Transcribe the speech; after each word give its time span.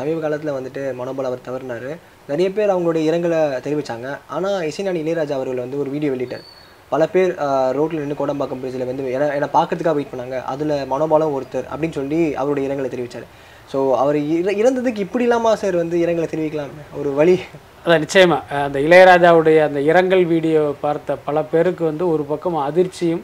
சமீப 0.00 0.18
காலத்தில் 0.24 0.56
வந்துட்டு 0.58 0.82
மனோபால் 1.00 1.28
அவர் 1.30 1.46
தவறினார். 1.48 1.90
நிறைய 2.30 2.48
பேர் 2.56 2.72
அவங்களுடைய 2.74 3.02
இரங்கலை 3.10 3.42
தெரிவித்தாங்க 3.66 4.08
ஆனால் 4.36 4.58
இசைஞானி 4.70 5.02
இளையராஜா 5.04 5.36
அவர்கள் 5.38 5.64
வந்து 5.64 5.80
ஒரு 5.84 5.92
வீடியோ 5.94 6.12
வெளியிட்டார். 6.14 6.44
பல 6.92 7.02
பேர் 7.14 7.32
ரோட்டில் 7.78 8.00
நின்று 8.02 8.16
கோடம்பாக்கம் 8.20 8.60
பிரிட்ஜில் 8.60 8.88
வந்து 8.88 9.04
ஏன்னா 9.16 9.26
என்னை 9.36 9.48
பார்க்கறதுக்காக 9.56 9.96
வெயிட் 9.98 10.12
பண்ணாங்க. 10.12 10.36
அதில் 10.52 10.74
மனோபாலம் 10.92 11.34
ஒருத்தர் 11.36 11.66
அப்படின்னு 11.72 11.98
சொல்லி 11.98 12.20
அவருடைய 12.42 12.68
இரங்கலை 12.68 12.90
தெரிவித்தார் 12.94 13.26
ஸோ 13.72 13.80
அவர் 14.02 14.16
இற 14.36 14.52
இறந்ததுக்கு 14.60 15.04
இப்படி 15.06 15.24
இல்லாமா 15.26 15.50
சார் 15.60 15.76
வந்து 15.82 15.96
இரங்கலை 16.04 16.28
தெரிவிக்கலாம்? 16.30 16.72
ஒரு 17.00 17.10
வழி. 17.18 17.36
அதான் 17.82 18.02
நிச்சயமாக 18.04 18.62
அந்த 18.68 18.78
இளையராஜாவுடைய 18.86 19.58
அந்த 19.68 19.80
இரங்கல் 19.90 20.24
வீடியோ 20.32 20.62
பார்த்த 20.84 21.16
பல 21.28 21.42
பேருக்கு 21.52 21.84
வந்து 21.90 22.06
ஒரு 22.14 22.24
பக்கம் 22.32 22.58
அதிர்ச்சியும் 22.68 23.22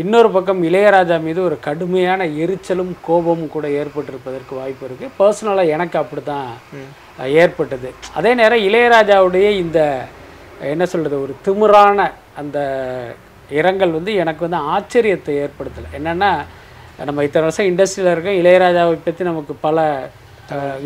இன்னொரு 0.00 0.28
பக்கம் 0.34 0.60
இளையராஜா 0.68 1.16
மீது 1.26 1.40
ஒரு 1.46 1.56
கடுமையான 1.66 2.26
எரிச்சலும் 2.42 2.92
கோபமும் 3.06 3.52
கூட 3.54 3.66
ஏற்பட்டிருப்பதற்கு 3.80 4.52
வாய்ப்பு 4.58 4.84
இருக்குது 4.88 5.14
பர்சனலாக 5.18 5.72
எனக்கு 5.74 5.96
அப்படி 6.00 6.22
தான் 6.28 6.50
ஏற்பட்டது. 7.42 7.88
அதே 8.18 8.32
நேரம் 8.40 8.64
இளையராஜாவுடைய 8.68 9.48
இந்த 9.62 9.80
என்ன 10.72 10.84
சொல்கிறது 10.92 11.16
ஒரு 11.24 11.34
திமிரான 11.46 12.08
அந்த 12.40 12.58
இரங்கல் 13.58 13.96
வந்து 13.98 14.12
எனக்கு 14.22 14.44
வந்து 14.46 14.60
ஆச்சரியத்தை 14.74 15.34
ஏற்படுத்தலை. 15.44 15.88
என்னென்னா 15.98 16.32
நம்ம 17.08 17.22
இத்தனை 17.26 17.44
வருஷம் 17.46 17.70
இண்டஸ்ட்ரியில் 17.70 18.12
இருக்கோம் 18.12 18.40
இளையராஜாவை 18.42 18.96
பற்றி 19.06 19.24
நமக்கு 19.30 19.54
பல 19.66 19.86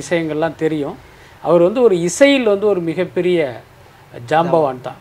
விஷயங்கள்லாம் 0.01 0.61
தெரியும். 0.65 0.97
அவர் 1.47 1.67
வந்து 1.69 1.81
ஒரு 1.87 1.97
இசையில் 2.09 2.53
வந்து 2.53 2.67
ஒரு 2.75 2.81
மிகப்பெரிய 2.91 3.41
ஜாம்பவான் 4.31 4.87
தான் 4.87 5.01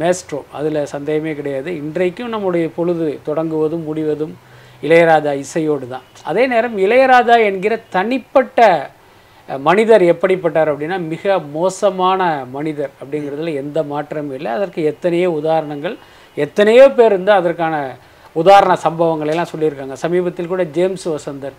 மேஸ்ட்ரோ. 0.00 0.40
அதில் 0.58 0.80
சந்தேகமே 0.94 1.32
கிடையாது. 1.38 1.70
இன்றைக்கும் 1.82 2.34
நம்முடைய 2.34 2.66
பொழுது 2.78 3.06
தொடங்குவதும் 3.28 3.86
முடிவதும் 3.90 4.34
இளையராஜா 4.86 5.32
இசையோடு 5.44 5.86
தான். 5.94 6.06
அதே 6.30 6.44
நேரம் 6.52 6.76
இளையராஜா 6.86 7.36
என்கிற 7.50 7.74
தனிப்பட்ட 7.96 8.68
மனிதர் 9.68 10.02
எப்படிப்பட்டார் 10.12 10.70
அப்படின்னா 10.72 10.98
மிக 11.12 11.38
மோசமான 11.56 12.20
மனிதர் 12.56 12.92
அப்படிங்கிறதுல 13.00 13.52
எந்த 13.62 13.78
மாற்றமும் 13.92 14.36
இல்லை. 14.38 14.50
அதற்கு 14.58 14.80
எத்தனையோ 14.90 15.28
உதாரணங்கள் 15.40 15.96
எத்தனையோ 16.44 16.84
பேர் 16.98 17.16
வந்து 17.18 17.32
அதற்கான 17.40 17.74
உதாரண 18.42 18.72
சம்பவங்களை 18.84 19.32
எல்லாம் 19.34 19.50
சொல்லியிருக்காங்க. 19.50 19.96
சமீபத்தில் 20.04 20.52
கூட 20.52 20.62
ஜேம்ஸ் 20.76 21.06
வசந்தர் 21.16 21.56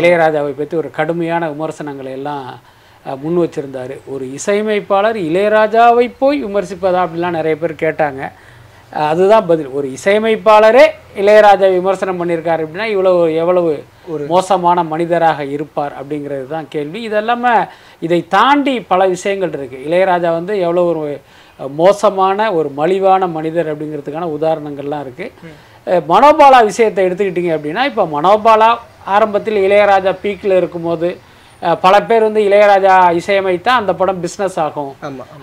இளையராஜாவை 0.00 0.52
பற்றி 0.58 0.76
ஒரு 0.82 0.90
கடுமையான 0.98 1.48
விமர்சனங்களை 1.54 2.12
எல்லாம் 2.18 2.46
முன் 3.16 3.38
வச்சிருந்தாரு. 3.38 3.94
ஒரு 4.06 4.24
இசையமைப்பாளர் 4.36 5.18
இளையராஜாவை 5.28 6.06
போய் 6.18 6.38
விமர்சிப்பதா 6.44 7.00
அப்படிலாம் 7.04 7.38
நிறைய 7.38 7.56
பேர் 7.56 7.82
கேட்டாங்க. 7.82 8.22
அதுதான் 9.06 9.46
பதில். 9.46 9.70
ஒரு 9.72 9.86
இசையமைப்பாளரே 9.96 10.84
இளையராஜா 11.16 11.66
விமர்சனம் 11.74 12.20
பண்ணியிருக்காரு 12.20 12.62
அப்படின்னா 12.64 12.88
இவ்வளவு 12.90 13.20
எவ்வளவு 13.34 13.70
ஒரு 14.08 14.22
மோசமான 14.26 14.82
மனிதராக 14.84 15.44
இருப்பார் 15.48 15.94
அப்படிங்கிறது 15.98 16.46
தான் 16.48 16.68
கேள்வி. 16.68 16.98
இதெல்லாம 17.08 17.44
இதை 18.02 18.20
தாண்டி 18.28 18.74
பல 18.84 19.06
விஷயங்கள் 19.08 19.52
இருக்கு. 19.52 19.78
இளையராஜா 19.86 20.30
வந்து 20.32 20.54
எவ்வளோ 20.60 20.84
ஒரு 20.92 21.04
மோசமான 21.76 22.52
ஒரு 22.52 22.68
மலிவான 22.76 23.26
மனிதர் 23.30 23.70
அப்படிங்கிறதுக்கான 23.72 24.30
உதாரணங்கள்லாம் 24.36 25.04
இருக்கு. 25.06 25.26
அஹ், 25.86 26.02
மனோபாலா 26.08 26.60
விஷயத்தை 26.64 27.04
எடுத்துக்கிட்டீங்க 27.06 27.52
அப்படின்னா 27.56 27.84
இப்போ 27.86 28.04
மனோபாலா 28.12 28.70
ஆரம்பத்தில் 29.08 29.64
இளையராஜா 29.64 30.12
பீக்கில் 30.22 30.56
இருக்கும்போது 30.56 31.08
பல 31.82 31.94
பேர் 32.08 32.24
வந்து 32.26 32.40
இளையராஜா 32.46 32.94
இசையமைத்தா 33.18 33.72
அந்த 33.80 33.92
படம் 33.98 34.20
பிஸ்னஸ் 34.22 34.56
ஆகும். 34.64 34.92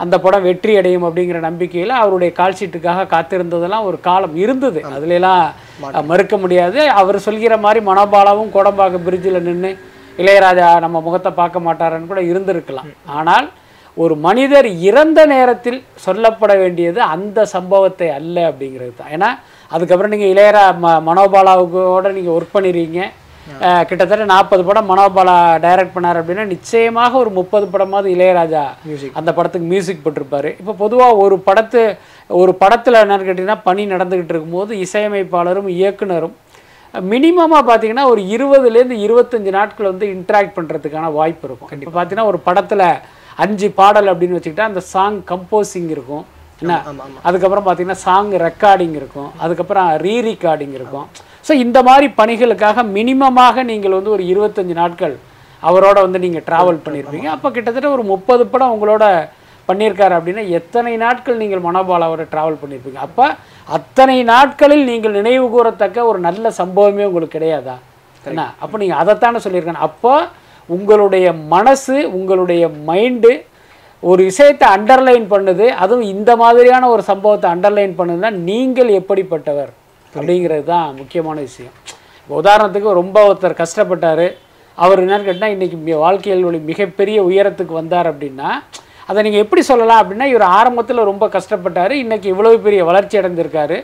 அந்த 0.03 0.15
படம் 0.23 0.45
வெற்றி 0.47 0.73
அடையும் 0.79 1.05
அப்படிங்கிற 1.07 1.39
நம்பிக்கையில் 1.45 1.93
அவருடைய 1.99 2.31
கால்ஷீட்டுக்காக 2.39 3.05
காத்திருந்ததெல்லாம் 3.13 3.85
ஒரு 3.89 3.97
காலம் 4.07 4.35
இருந்தது. 4.43 4.81
அதுலலாம் 4.95 5.45
மறுக்க 6.11 6.37
முடியாது. 6.43 6.81
அவர் 7.01 7.17
சொல்கிற 7.27 7.57
மாதிரி 7.65 7.81
மனோபாலாவும் 7.89 8.51
கோடம்பாக்கம் 8.55 9.05
பிரிட்ஜில் 9.07 9.45
நின்று 9.47 9.71
இளையராஜா 10.23 10.69
நம்ம 10.85 11.01
முகத்தை 11.07 11.31
பார்க்க 11.39 11.67
மாட்டாருன்னு 11.67 12.11
கூட 12.11 12.23
இருந்திருக்கலாம். 12.31 12.91
ஆனால் 13.19 13.47
ஒரு 14.03 14.15
மனிதர் 14.25 14.67
இறந்த 14.89 15.19
நேரத்தில் 15.33 15.79
சொல்லப்பட 16.05 16.51
வேண்டியது 16.63 16.99
அந்த 17.13 17.39
சம்பவத்தை 17.55 18.09
அல்ல 18.17 18.35
அப்படிங்கிறது 18.49 18.93
தான். 18.99 19.13
ஏன்னா 19.15 19.29
அதுக்கப்புறம் 19.75 20.13
நீங்கள் 20.13 20.31
இளையரா 20.33 20.65
ம 20.83 20.93
மனோபாலாவுக்கோட 21.07 22.11
நீங்கள் 22.17 22.35
ஒர்க் 22.37 22.55
பண்ணிடுறீங்க 22.55 23.01
கிட்டத்தட்ட 23.89 24.25
நாற்பது 24.33 24.63
படம் 24.67 24.89
மனோபாலா 24.91 25.35
டைரக்ட் 25.65 25.95
பண்ணார் 25.95 26.19
அப்படின்னா 26.21 26.45
நிச்சயமாக 26.55 27.17
ஒரு 27.23 27.31
முப்பது 27.37 27.65
படமாவது 27.73 28.09
இளையராஜா 28.15 28.63
அந்த 29.19 29.29
படத்துக்கு 29.37 29.71
மியூசிக் 29.73 30.03
போட்டிருப்பாரு. 30.05 30.51
இப்போ 30.61 30.75
பொதுவாக 30.83 31.21
ஒரு 31.25 31.37
படத்து 31.47 31.81
ஒரு 32.41 32.53
படத்தில் 32.63 33.01
என்னன்னு 33.03 33.27
கேட்டிங்கன்னா 33.27 33.59
பணி 33.69 33.85
நடந்துக்கிட்டு 33.93 34.33
இருக்கும்போது 34.35 34.73
இசையமைப்பாளரும் 34.85 35.69
இயக்குனரும் 35.77 36.35
மினிமமாக 37.11 37.63
பார்த்தீங்கன்னா 37.69 38.05
ஒரு 38.11 38.21
இருபதுலேருந்து 38.35 38.97
இருபத்தஞ்சு 39.05 39.51
நாட்கள் 39.57 39.91
வந்து 39.91 40.05
இன்ட்ராக்ட் 40.15 40.55
பண்ணுறதுக்கான 40.57 41.11
வாய்ப்பு 41.17 41.45
இருக்கும். 41.47 41.71
இப்போ 41.83 41.93
பார்த்தீங்கன்னா 41.95 42.29
ஒரு 42.31 42.39
படத்தில் 42.47 42.85
அஞ்சு 43.45 43.67
பாடல் 43.79 44.11
அப்படின்னு 44.11 44.37
வச்சுக்கிட்டா 44.37 44.69
அந்த 44.69 44.81
சாங் 44.93 45.19
கம்போசிங் 45.31 45.89
இருக்கும். 45.95 46.23
என்ன? 46.63 46.75
அதுக்கப்புறம் 47.27 47.65
பார்த்தீங்கன்னா 47.65 48.01
சாங் 48.07 48.31
ரெக்கார்டிங் 48.47 48.95
இருக்கும். 49.01 49.29
அதுக்கப்புறம் 49.43 49.89
ரீ 50.05 50.15
ரெக்கார்டிங் 50.29 50.73
இருக்கும். 50.79 51.07
ஸோ 51.49 51.55
இந்த 51.65 51.79
மாதிரி 51.83 52.07
பணிகளுக்காக 52.21 52.83
மினிமமாக 52.97 53.63
நீங்கள் 53.63 53.97
வந்து 53.97 54.15
ஒரு 54.15 54.23
இருபத்தஞ்சு 54.31 54.75
நாட்கள் 54.81 55.15
அவரோட 55.63 55.97
வந்து 56.05 56.19
நீங்கள் 56.25 56.43
ட்ராவல் 56.49 56.83
பண்ணியிருப்பீங்க 56.85 57.29
அப்போ 57.35 57.47
கிட்டத்தட்ட 57.51 57.89
ஒரு 57.97 58.03
முப்பது 58.13 58.43
படம் 58.47 58.73
உங்களோட 58.75 59.05
பண்ணியிருக்காரு 59.69 60.13
அப்படின்னா 60.17 60.43
எத்தனை 60.49 60.93
நாட்கள் 60.97 61.41
நீங்கள் 61.41 61.65
மனோபாலாவோட 61.65 62.23
ட்ராவல் 62.31 62.59
பண்ணியிருப்பீங்க 62.61 63.01
அப்போ 63.07 63.25
அத்தனை 63.67 64.15
நாட்களில் 64.23 64.85
நீங்கள் 64.85 65.17
நினைவு 65.17 65.45
கூறத்தக்க 65.49 66.05
ஒரு 66.11 66.19
நல்ல 66.19 66.51
சம்பவமே 66.59 67.03
உங்களுக்கு 67.09 67.37
கிடையாதா? 67.37 67.75
என்ன? 68.25 68.45
அப்போ 68.59 68.77
நீங்கள் 68.77 69.01
அதைத்தானே 69.01 69.41
சொல்லியிருக்கேன் 69.45 69.85
அப்போ 69.87 70.13
உங்களுடைய 70.69 71.27
மனசு 71.53 71.97
உங்களுடைய 72.17 72.63
மைண்டு 72.89 73.31
ஒரு 74.03 74.21
விஷயத்தை 74.23 74.67
அண்டர்லைன் 74.75 75.25
பண்ணுது. 75.33 75.65
அதுவும் 75.83 76.09
இந்த 76.15 76.31
மாதிரியான 76.35 76.89
ஒரு 76.89 77.01
சம்பவத்தை 77.01 77.47
அண்டர்லைன் 77.51 77.93
பண்ணுதுன்னா 77.99 78.31
நீங்கள் 78.49 78.89
எப்படிப்பட்டவர்? 78.99 79.71
அப்படிங்கிறது 80.15 80.65
தான் 80.73 80.87
முக்கியமான 81.01 81.37
விஷயம். 81.47 81.75
இப்போ 82.21 82.33
உதாரணத்துக்கு 82.41 82.99
ரொம்ப 83.01 83.17
ஒருத்தர் 83.27 83.61
கஷ்டப்பட்டார். 83.63 84.27
அவர் 84.77 85.01
என்னன்னு 85.03 85.27
கேட்டால் 85.29 85.53
இன்றைக்கி 85.55 85.95
வாழ்க்கையில் 86.05 86.47
ஒரு 86.49 86.59
மிகப்பெரிய 86.71 87.17
உயரத்துக்கு 87.29 87.73
வந்தார் 87.81 88.09
அப்படின்னா 88.11 88.49
அதை 89.09 89.19
நீங்கள் 89.25 89.43
எப்படி 89.43 89.61
சொல்லலாம் 89.69 90.01
அப்படின்னா 90.01 90.25
இவர் 90.33 90.45
ஆரம்பத்தில் 90.57 91.09
ரொம்ப 91.11 91.25
கஷ்டப்பட்டார். 91.35 91.93
இன்னைக்கு 92.03 92.27
இவ்வளவு 92.33 92.57
பெரிய 92.65 92.81
வளர்ச்சி 92.89 93.15
அடைந்திருக்காரு. 93.19 93.77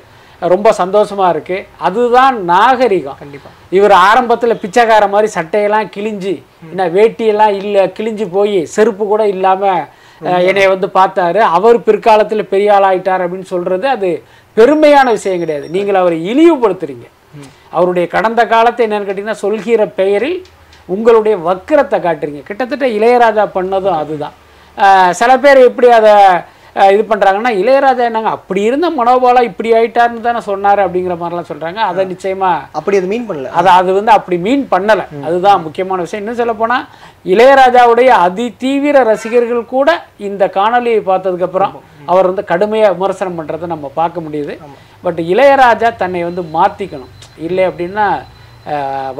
ரொம்ப 0.54 0.70
சந்தோஷமா 0.80 1.28
இருக்கு. 1.34 1.58
அதுதான் 1.88 2.36
நாகரிகம். 2.52 3.18
கண்டிப்பா. 3.22 3.50
இவர் 3.78 3.94
ஆரம்பத்தில் 4.08 4.62
பிச்சைக்கார 4.64 5.04
மாதிரி 5.14 5.30
சட்டையெல்லாம் 5.38 5.92
கிழிஞ்சு 5.96 6.34
என்ன 6.72 6.88
வேட்டியெல்லாம் 6.98 7.54
இல்லை 7.62 7.84
கிழிஞ்சு 7.98 8.26
போய் 8.36 8.60
செருப்பு 8.76 9.06
கூட 9.14 9.24
இல்லாமல் 9.36 9.86
என்னை 10.50 10.66
வந்து 10.74 10.88
பார்த்தாரு. 11.00 11.40
அவர் 11.58 11.78
பிற்காலத்தில் 11.88 12.52
பெரிய 12.54 12.70
ஆளாயிட்டார் 12.78 13.24
அப்படின்னு 13.26 13.48
சொல்றது 13.54 13.88
அது 13.96 14.10
பெருமையான 14.58 15.08
விஷயம் 15.18 15.42
கிடையாது. 15.44 15.68
நீங்கள் 15.76 16.00
அவரை 16.02 16.18
இழிவுபடுத்துறீங்க. 16.32 17.08
அவருடைய 17.78 18.06
கடந்த 18.16 18.42
காலத்தை 18.54 18.84
என்னன்னு 18.88 19.08
கேட்டிங்கன்னா 19.08 19.44
சொல்கிற 19.46 19.86
பெயரில் 20.00 20.38
உங்களுடைய 20.96 21.36
வக்கிரத்தை 21.48 21.98
காட்டுறீங்க. 22.00 22.42
கிட்டத்தட்ட 22.50 22.86
இளையராஜா 22.98 23.46
பண்ணதும் 23.58 24.00
அதுதான். 24.02 24.36
சில 25.20 25.32
பேர் 25.44 25.60
எப்படி 25.70 25.90
அதை 26.00 26.14
இது 26.94 27.04
பண்ணுறாங்கன்னா 27.10 27.52
இளையராஜா 27.60 28.04
என்னங்க 28.10 28.32
அப்படி 28.38 28.62
இருந்த 28.70 28.88
மனோபாலா 28.98 29.42
இப்படி 29.50 29.70
ஆயிட்டாருன்னு 29.78 30.26
தானே 30.26 30.42
சொன்னார் 30.50 30.82
அப்படிங்கிற 30.86 31.16
மாதிரிலாம் 31.20 31.50
சொல்கிறாங்க 31.50 31.80
அதை 31.90 32.04
நிச்சயமாக 32.12 32.66
அப்படி 32.78 32.98
அது 33.00 33.10
மீன் 33.12 33.28
பண்ணல. 33.30 33.52
அதை 33.60 33.70
அது 33.80 33.90
வந்து 33.98 34.12
அப்படி 34.18 34.38
மீன் 34.48 34.66
பண்ணலை. 34.74 35.06
அதுதான் 35.28 35.64
முக்கியமான 35.66 36.04
விஷயம். 36.06 36.22
இன்னும் 36.24 36.40
சொல்ல 36.42 36.54
போனால் 36.62 36.86
இளையராஜாவுடைய 37.34 38.10
அதி 38.26 38.48
தீவிர 38.64 39.04
ரசிகர்கள் 39.12 39.72
கூட 39.76 39.90
இந்த 40.30 40.50
காணொலியை 40.58 41.02
பார்த்ததுக்கப்புறம் 41.12 41.76
அவர் 42.14 42.30
வந்து 42.32 42.44
கடுமையாக 42.52 42.96
விமர்சனம் 42.96 43.38
பண்ணுறதை 43.40 43.70
நம்ம 43.74 43.92
பார்க்க 44.00 44.26
முடியுது. 44.26 44.56
பட் 45.06 45.22
இளையராஜா 45.34 45.92
தன்னை 46.04 46.24
வந்து 46.30 46.44
மாற்றிக்கணும் 46.58 47.14
இல்லை 47.48 47.64
அப்படின்னா 47.70 48.08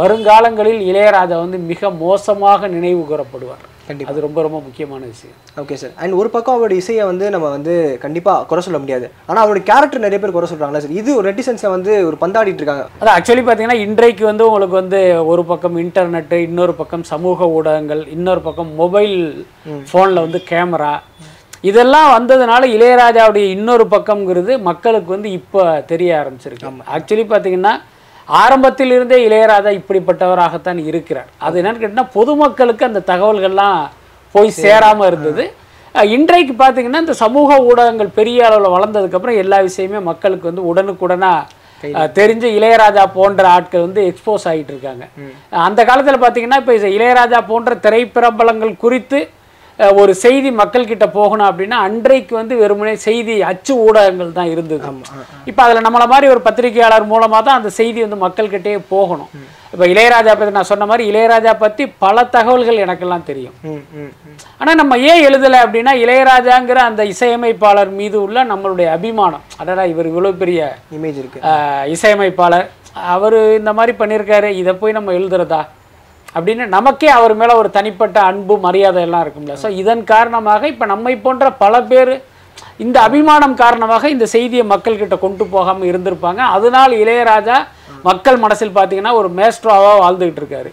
வருங்காலங்களில் 0.02 0.84
இளையராஜா 0.90 1.38
வந்து 1.46 1.58
மிக 1.72 1.90
மோசமாக 2.04 2.68
நினைவு 2.76 3.02
கூறப்படுவார் 3.10 3.66
கண்டிப்பா. 3.88 4.12
அது 4.12 4.24
ரொம்ப 4.26 4.40
ரொம்ப 4.46 4.60
முக்கியமான 4.68 5.02
விஷயம். 5.14 5.36
ஓகே 5.62 5.76
சார் 5.82 5.94
அண்ட் 6.04 6.18
ஒரு 6.22 6.30
பக்கம் 6.36 6.56
அவருடைய 6.58 6.82
இசையை 6.84 7.04
வந்து 7.12 7.26
நம்ம 7.36 7.50
வந்து 7.56 7.74
கண்டிப்பா 8.06 8.34
குறை 8.50 8.62
சொல்ல 8.68 8.80
முடியாது. 8.84 9.08
ஆனா 9.30 9.40
அவருடைய 9.44 9.66
கேரக்டர் 9.70 10.06
நிறைய 10.06 10.20
பேர் 10.22 10.36
குறை 10.38 10.50
சொல்றாங்களா 10.52 10.82
சார் 10.86 10.98
இது 11.02 11.10
ஒரு 11.20 11.26
ரெட்டிசன்ஸை 11.30 11.72
வந்து 11.76 11.92
ஒரு 12.10 12.18
பந்தாடிட்டு 12.24 12.62
இருக்காங்க. 12.64 12.86
அது 13.02 13.14
ஆக்சுவலி 13.16 13.46
பார்த்தீங்கன்னா 13.46 13.80
இன்றைக்கு 13.86 14.26
வந்து 14.32 14.46
உங்களுக்கு 14.50 14.78
வந்து 14.82 15.02
ஒரு 15.32 15.46
பக்கம் 15.52 15.78
இன்டர்நெட்டு 15.86 16.40
இன்னொரு 16.50 16.76
பக்கம் 16.82 17.06
சமூக 17.14 17.50
ஊடகங்கள் 17.58 18.04
இன்னொரு 18.18 18.44
பக்கம் 18.50 18.72
மொபைல் 18.82 19.18
ஃபோனில் 19.92 20.24
வந்து 20.26 20.42
கேமரா 20.52 20.94
இதெல்லாம் 21.70 22.10
வந்ததுனால 22.18 22.64
இளையராஜாவுடைய 22.76 23.46
இன்னொரு 23.58 23.86
பக்கம்ங்கிறது 23.94 24.54
மக்களுக்கு 24.70 25.10
வந்து 25.14 25.30
இப்போ 25.40 25.62
தெரிய 25.92 26.10
ஆரம்பிச்சிருக்கு. 26.22 26.72
ஆக்சுவலி 26.96 27.26
பார்த்தீங்கன்னா 27.32 27.72
ஆரம்பத்தில் 28.28 28.94
இருந்தே 28.96 29.18
இளையராஜா 29.28 29.72
இப்படிப்பட்டவராகத்தான் 29.80 30.80
இருக்கிறார். 30.90 31.30
அது 31.46 31.60
என்னன்னு 31.62 31.82
கேட்டிங்கன்னா 31.82 32.14
பொதுமக்களுக்கு 32.18 32.84
அந்த 32.90 33.04
தகவல்கள்லாம் 33.12 33.82
போய் 34.36 34.58
சேராமல் 34.64 35.08
இருந்தது. 35.12 35.44
இன்றைக்கு 36.16 36.54
பார்த்தீங்கன்னா 36.62 37.02
இந்த 37.04 37.16
சமூக 37.26 37.58
ஊடகங்கள் 37.70 38.16
பெரிய 38.18 38.40
அளவில் 38.48 38.74
வளர்ந்ததுக்கப்புறம் 38.76 39.38
எல்லா 39.44 39.60
விஷயமே 39.68 40.00
மக்களுக்கு 40.10 40.50
வந்து 40.50 40.66
உடனுக்குடனாக 40.72 41.64
தெரிஞ்சு 42.18 42.48
இளையராஜா 42.58 43.04
போன்ற 43.18 43.44
ஆட்கள் 43.56 43.86
வந்து 43.86 44.02
எக்ஸ்போஸ் 44.10 44.46
ஆகிட்டு 44.52 44.72
இருக்காங்க. 44.74 45.06
அந்த 45.68 45.82
காலத்தில் 45.90 46.22
பார்த்தீங்கன்னா 46.24 46.60
இப்போ 46.62 46.74
இளையராஜா 46.98 47.40
போன்ற 47.52 47.74
திரைப்பிரபலங்கள் 47.86 48.74
குறித்து 48.84 49.20
ஒரு 50.02 50.12
செய்தி 50.24 50.50
மக்கள்கிட்ட 50.60 51.06
போகணும் 51.18 51.48
அப்படின்னா 51.50 51.78
அன்றைக்கு 51.88 52.34
வந்து 52.40 52.54
வெறுமனே 52.62 52.94
செய்தி 53.08 53.34
அச்சு 53.50 53.74
ஊடகங்கள் 53.86 54.38
தான் 54.38 54.52
இருந்தது. 54.54 54.86
இப்போ 55.50 55.62
அதில் 55.66 55.86
நம்மளை 55.88 56.06
மாதிரி 56.14 56.28
ஒரு 56.34 56.42
பத்திரிகையாளர் 56.48 57.12
மூலமாக 57.12 57.42
தான் 57.48 57.60
அந்த 57.60 57.72
செய்தி 57.80 58.00
வந்து 58.06 58.20
மக்கள்கிட்டயே 58.24 58.80
போகணும். 58.94 59.32
இப்போ 59.74 59.86
இளையராஜா 59.94 60.34
பற்றி 60.40 60.54
நான் 60.58 60.70
சொன்ன 60.72 60.86
மாதிரி 60.90 61.04
இளையராஜா 61.12 61.54
பற்றி 61.64 61.84
பல 62.04 62.24
தகவல்கள் 62.36 62.82
எனக்கெல்லாம் 62.86 63.28
தெரியும். 63.30 63.56
ஆனால் 64.60 64.80
நம்ம 64.82 64.98
ஏன் 65.12 65.24
எழுதலை 65.28 65.60
அப்படின்னா 65.66 65.94
இளையராஜாங்கிற 66.04 66.82
அந்த 66.90 67.04
இசையமைப்பாளர் 67.14 67.92
மீது 68.00 68.18
உள்ள 68.26 68.46
நம்மளுடைய 68.52 68.90
அபிமானம். 68.98 69.46
அடடா 69.62 69.86
இவர் 69.94 70.12
இவ்வளோ 70.12 70.34
பெரிய 70.44 70.74
இமேஜ் 70.98 71.20
இருக்கு. 71.22 71.42
இசையமைப்பாளர். 71.96 72.68
அவர் 73.16 73.38
இந்த 73.60 73.72
மாதிரி 73.78 73.94
பண்ணியிருக்காரு 74.02 74.52
இதை 74.62 74.74
போய் 74.84 74.98
நம்ம 74.98 75.14
எழுதுறதா? 75.20 75.62
அப்படின்னு 76.36 76.66
நமக்கே 76.78 77.10
அவர் 77.18 77.34
மேலே 77.42 77.54
ஒரு 77.62 77.70
தனிப்பட்ட 77.78 78.18
அன்பு 78.30 78.56
மரியாதை 78.68 79.02
எல்லாம் 79.08 79.24
இருக்கும்ல 79.26 79.58
ஸோ 79.64 79.70
இதன் 79.82 80.04
காரணமாக 80.14 80.68
இப்போ 80.74 80.86
நம்மை 80.94 81.14
போன்ற 81.26 81.50
பல 81.64 81.82
பேர் 81.92 82.14
இந்த 82.84 82.98
அபிமானம் 83.08 83.56
காரணமாக 83.62 84.10
இந்த 84.14 84.26
செய்தியை 84.34 84.64
மக்கள்கிட்ட 84.72 85.16
கொண்டு 85.20 85.44
போகாமல் 85.54 85.90
இருந்திருப்பாங்க. 85.92 86.42
அதனால் 86.56 86.94
இளையராஜா 87.04 87.58
மக்கள் 88.08 88.38
மனசில் 88.44 88.74
பார்த்தீங்கன்னா 88.78 89.14
ஒரு 89.20 89.30
மேஸ்ட்ரோவாக 89.38 90.02
வாழ்ந்துகிட்டு 90.04 90.42
இருக்காரு. 90.42 90.70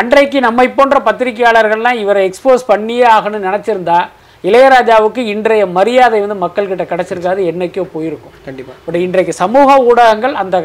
அன்றைக்கு 0.00 0.38
நம்மை 0.46 0.66
போன்ற 0.78 0.96
பத்திரிகையாளர்கள்லாம் 1.08 2.00
இவரை 2.02 2.22
எக்ஸ்போஸ் 2.28 2.70
பண்ணியே 2.72 3.06
ஆகணும்னு 3.16 3.48
நினச்சிருந்தா 3.48 3.98
இளையராஜாவுக்கு 4.44 5.22
இன்றைய 5.34 5.62
மரியாதை 5.78 6.18
வந்து 6.24 6.42
மக்கள்கிட்ட 6.44 6.84
கிடைச்சிருக்காது 6.90 7.40
என்னைக்கோ 7.50 7.84
போயிருக்கும். 7.94 8.34
கண்டிப்பா. 8.46 8.74
பட் 8.86 8.98
இன்றைக்கு 9.06 9.34
சமூக 9.42 9.78
ஊடகங்கள் 9.88 10.34
அந்த 10.42 10.56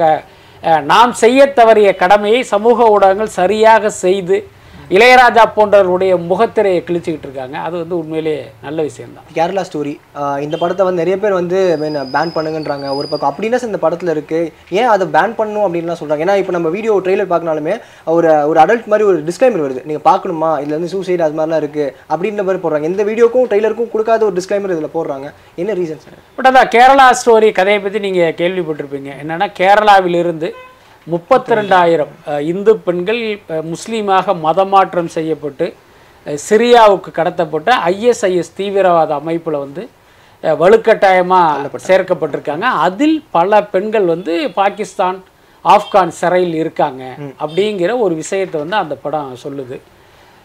நாம் 0.64 1.14
செய்ய 1.14 1.46
தவறிய 1.52 1.90
கடமையை 1.96 2.42
சமூக 2.44 2.88
ஊடகங்கள் 2.90 3.32
சரியாக 3.34 3.90
செய்து 3.98 4.38
இளையராஜா 4.96 5.44
போன்றவர்களுடைய 5.56 6.14
முகத்திரையை 6.30 6.80
கிழிச்சுக்கிட்டு 6.88 7.28
இருக்காங்க. 7.28 7.58
அது 7.68 7.76
வந்து 7.82 7.96
உண்மையிலேயே 8.02 8.42
நல்ல 8.66 8.80
விஷயம்தான். 8.88 9.28
கேரளா 9.38 9.64
ஸ்டோரி 9.68 9.94
இந்த 10.46 10.56
படத்தை 10.62 10.86
வந்து 10.88 11.02
நிறைய 11.02 11.18
பேர் 11.24 11.36
வந்து 11.40 11.60
பேன் 12.16 12.34
பண்ணுங்கன்றாங்க. 12.36 12.88
ஒரு 13.00 13.08
பக்கம் 13.12 13.30
அப்படின்னா 13.32 13.60
இந்த 13.70 13.80
படத்துல 13.84 14.16
இருக்கு? 14.16 14.40
ஏன் 14.80 14.90
அதை 14.94 15.06
பேன் 15.16 15.36
பண்ணணும் 15.38 15.66
அப்படின்லாம் 15.68 16.00
சொல்றாங்க. 16.00 16.26
ஏன்னா 16.26 16.36
இப்போ 16.42 16.56
நம்ம 16.58 16.72
வீடியோ 16.76 16.96
ட்ரெய்லர் 17.06 17.32
பார்க்கனாலுமே 17.34 17.76
ஒரு 18.16 18.32
ஒரு 18.50 18.60
அடல்ட் 18.64 18.90
மாதிரி 18.94 19.08
ஒரு 19.12 19.20
டிஸ்க்ளைமர் 19.30 19.66
வருது. 19.66 19.84
நீங்க 19.92 20.02
பார்க்கணுமா? 20.10 20.50
இதுல 20.64 20.76
இருந்து 20.76 20.94
சூசைட் 20.96 21.26
அது 21.28 21.38
மாதிரிலாம் 21.40 21.64
இருக்கு. 21.64 21.86
அப்படின்ற 22.16 22.44
மாதிரி 22.50 22.64
போடுறாங்க. 22.66 22.90
எந்த 22.92 23.06
வீடியோக்கும் 23.12 23.48
ட்ரெய்லருக்கும் 23.52 23.94
கொடுக்காத 23.94 24.28
ஒரு 24.30 24.38
டிஸ்க்ளைமர் 24.40 24.76
இதுல 24.78 24.92
போடுறாங்க. 24.98 25.30
என்ன 25.64 25.78
ரீசன் 25.80 26.20
பட் 26.40 26.50
அதான் 26.52 26.74
கேரளா 26.76 27.08
ஸ்டோரி 27.22 27.52
கதையை 27.62 27.80
பற்றி 27.86 28.02
நீங்கள் 28.08 28.36
கேள்விப்பட்டிருப்பீங்க. 28.42 29.12
என்னன்னா 29.24 29.50
கேரளாவிலிருந்து 29.62 30.50
முப்பத்தி 31.08 31.52
ரெண்டாயிரம் 31.58 32.12
இந்து 32.50 32.74
பெண்கள் 32.88 33.22
முஸ்லீமாக 33.72 34.34
மதமாற்றம் 34.46 35.10
செய்யப்பட்டு 35.16 35.68
சிரியாவுக்கு 36.48 37.12
கடத்தப்பட்டு 37.20 37.72
ஐஎஸ்ஐஎஸ் 37.92 38.56
தீவிரவாத 38.58 39.12
அமைப்பில் 39.22 39.64
வந்து 39.64 39.84
வலுக்கட்டாயமாக 40.62 41.80
சேர்க்கப்பட்டிருக்காங்க. 41.88 42.68
அதில் 42.86 43.18
பல 43.38 43.62
பெண்கள் 43.74 44.06
வந்து 44.14 44.36
பாகிஸ்தான் 44.60 45.18
ஆப்கான் 45.66 46.14
சிறையில் 46.20 46.56
இருக்காங்க 46.62 47.04
அப்படிங்கிற 47.44 47.98
ஒரு 48.06 48.14
விஷயத்தை 48.22 48.58
வந்து 48.64 48.78
அந்த 48.84 48.96
படம் 49.06 49.34
சொல்லுது. 49.46 49.78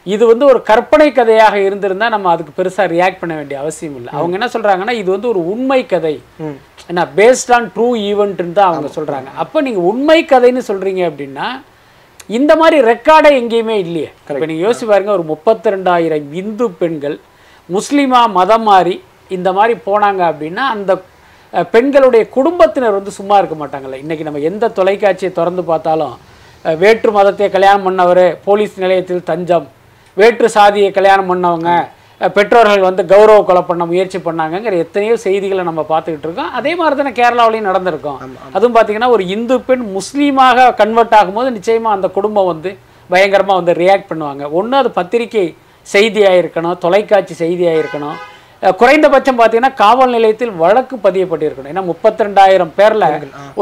இது 0.06 0.24
வந்து 0.30 0.44
ஒரு 0.52 0.60
கற்பனை 0.70 1.08
கதையாக 1.12 1.56
இருந்திருந்தா 1.66 2.08
நம்ம 2.14 2.30
அதுக்கு 2.32 2.52
பெருசா 2.58 2.84
ரியாக்ட் 2.96 3.20
பண்ண 3.22 3.34
வேண்டிய 3.38 3.58
அவசியம் 3.62 3.96
இல்லை. 3.98 4.10
அவங்க 4.18 4.34
என்ன 4.38 4.48
சொல்றாங்கன்னா 4.56 4.94
இது 5.02 5.08
வந்து 5.14 5.30
ஒரு 5.32 5.42
உண்மை 5.52 5.80
கதை. 5.92 6.16
ஏன்னா 6.90 7.04
பேஸ்ட் 7.18 7.50
ஆன் 7.56 7.66
ட்ரூ 7.74 7.88
ஈவெண்ட்னு 8.10 8.56
தான் 8.58 8.70
அவங்க 8.72 8.88
சொல்றாங்க. 8.96 9.28
அப்போ 9.42 9.60
நீங்க 9.66 9.80
உண்மை 9.90 10.18
கதைன்னு 10.32 10.62
சொல்றீங்க 10.70 11.02
அப்படின்னா 11.10 11.48
இந்த 12.38 12.52
மாதிரி 12.60 12.76
ரெக்கார்டே 12.92 13.30
எங்கேயுமே 13.40 13.76
இல்லையே. 13.86 14.10
இப்போ 14.30 14.46
நீங்க 14.50 14.62
யோசிச்சு 14.66 14.86
பாருங்க 14.92 15.12
ஒரு 15.18 15.24
முப்பத்தி 15.32 15.72
ரெண்டாயிரம் 15.74 16.32
இந்து 16.40 16.66
பெண்கள் 16.80 17.16
முஸ்லீமா 17.68 18.20
மதம் 18.38 18.66
மாறி 18.68 18.96
இந்த 19.36 19.48
மாதிரி 19.58 19.74
போனாங்க 19.88 20.22
அப்படின்னா 20.30 20.64
அந்த 20.76 20.92
பெண்களுடைய 21.74 22.22
குடும்பத்தினர் 22.36 22.98
வந்து 22.98 23.12
சும்மா 23.18 23.36
இருக்க 23.40 23.56
மாட்டாங்கல்ல. 23.60 23.98
இன்னைக்கு 24.04 24.26
நம்ம 24.28 24.40
எந்த 24.50 24.70
தொலைக்காட்சியை 24.78 25.30
திறந்து 25.38 25.62
பார்த்தாலும் 25.70 26.14
வேற்று 26.82 27.10
மதத்தை 27.16 27.48
கல்யாணம் 27.56 27.86
பண்ணவர் 27.86 28.24
போலீஸ் 28.46 28.74
நிலையத்தில் 28.84 29.28
தஞ்சம் 29.30 29.66
வேற்று 30.16 30.48
சாதியை 30.56 30.90
கல்யாணம் 30.98 31.30
பண்ணவங்க 31.32 31.70
பெற்றோர்கள் 32.34 32.86
வந்து 32.88 33.02
கௌரவ 33.12 33.40
கொலை 33.48 33.62
பண்ண 33.68 33.82
முயற்சி 33.90 34.18
பண்ணாங்கங்கிற 34.26 34.76
எத்தனையோ 34.84 35.14
செய்திகளை 35.24 35.62
நம்ம 35.68 35.82
பார்த்துக்கிட்டு 35.90 36.26
இருக்கோம். 36.28 36.52
அதே 36.58 36.72
மாதிரி 36.78 36.96
தானே 37.00 37.12
கேரளாவிலையும் 37.18 37.68
நடந்திருக்கும். 37.70 38.20
அதுவும் 38.56 38.76
பார்த்தீங்கன்னா 38.76 39.10
ஒரு 39.16 39.24
இந்து 39.34 39.56
பெண் 39.66 39.84
முஸ்லீமாக 39.96 40.68
கன்வெர்ட் 40.80 41.16
ஆகும்போது 41.18 41.50
நிச்சயமாக 41.56 41.96
அந்த 41.98 42.08
குடும்பம் 42.16 42.50
வந்து 42.52 42.70
பயங்கரமாக 43.10 43.60
வந்து 43.60 43.74
ரியாக்ட் 43.82 44.08
பண்ணுவாங்க. 44.12 44.44
ஒன்று 44.60 44.78
அது 44.80 44.90
பத்திரிகை 45.00 45.44
செய்தியாக 45.86 46.40
இருக்கணும் 46.42 46.78
தொலைக்காட்சி 46.84 47.36
செய்தியாக 47.42 47.82
இருக்கணும் 47.82 48.16
குறைந்தபட்சம் 48.80 49.38
பார்த்தீங்கன்னா 49.38 49.72
காவல் 49.82 50.14
நிலையத்தில் 50.16 50.54
வழக்கு 50.62 50.96
பதியப்பட்டிருக்கணும். 51.06 51.70
ஏன்னா 51.72 51.84
முப்பத்தி 51.90 52.24
ரெண்டாயிரம் 52.26 52.72
பேரில் 52.78 53.06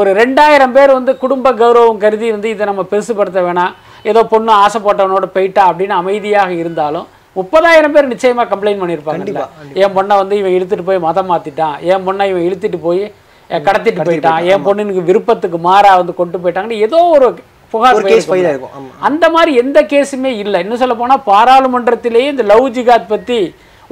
ஒரு 0.01 0.11
ரெண்டாயிரம் 0.21 0.75
பேர் 0.77 0.93
வந்து 0.99 1.13
குடும்ப 1.25 1.53
கௌரவம் 1.63 2.01
கருதி 2.05 2.29
வந்து 2.37 2.49
இதை 2.55 2.65
நம்ம 2.71 2.85
பெருசுப்படுத்த 2.93 3.43
வேணாம். 3.49 3.75
ஏதோ 4.11 4.23
பொண்ணு 4.33 4.53
ஆசைப்பட்டவனோட 4.65 5.29
போயிட்டா 5.37 5.65
அப்படின்னு 5.71 5.97
அமைதியாக 6.03 6.53
இருந்தாலும் 6.63 7.09
முப்பதாயிரம் 7.37 7.95
பேர் 7.95 8.11
நிச்சயமா 8.13 8.45
கம்ப்ளைண்ட் 8.53 8.83
பண்ணியிருப்பாங்க 8.83 9.47
என் 9.83 9.95
பொண்ணை 9.97 10.15
வந்து 10.23 10.35
இவன் 10.41 10.55
இழுத்துட்டு 10.57 10.87
போய் 10.89 11.05
மதம் 11.09 11.31
மாத்திட்டான். 11.31 11.77
என் 11.93 12.05
பொண்ணை 12.07 12.27
இவன் 12.33 12.47
இழுத்துட்டு 12.49 12.81
போய் 12.87 13.03
கடத்திட்டு 13.51 14.07
போயிட்டான். 14.09 14.45
என் 14.53 14.65
பொண்ணுக்கு 14.67 15.03
விருப்பத்துக்கு 15.11 15.59
மாறா 15.69 15.97
வந்து 16.01 16.15
கொண்டு 16.21 16.39
போயிட்டாங்கன்னு 16.39 16.85
ஏதோ 16.87 17.01
ஒரு 17.17 17.29
புகார் 17.73 18.01
கேஸ் 18.13 18.29
ஆமா. 18.31 18.69
அந்த 19.09 19.25
மாதிரி 19.37 19.53
எந்த 19.63 19.79
கேஸுமே 19.93 20.33
இல்லை. 20.43 20.59
இன்னும் 20.65 20.81
சொல்ல 20.83 20.95
போனா 20.95 21.17
பாராளுமன்றத்திலேயே 21.31 22.29
இந்த 22.35 22.45
லவ் 22.53 22.67
ஜிகாத் 22.77 23.13
பத்தி 23.15 23.39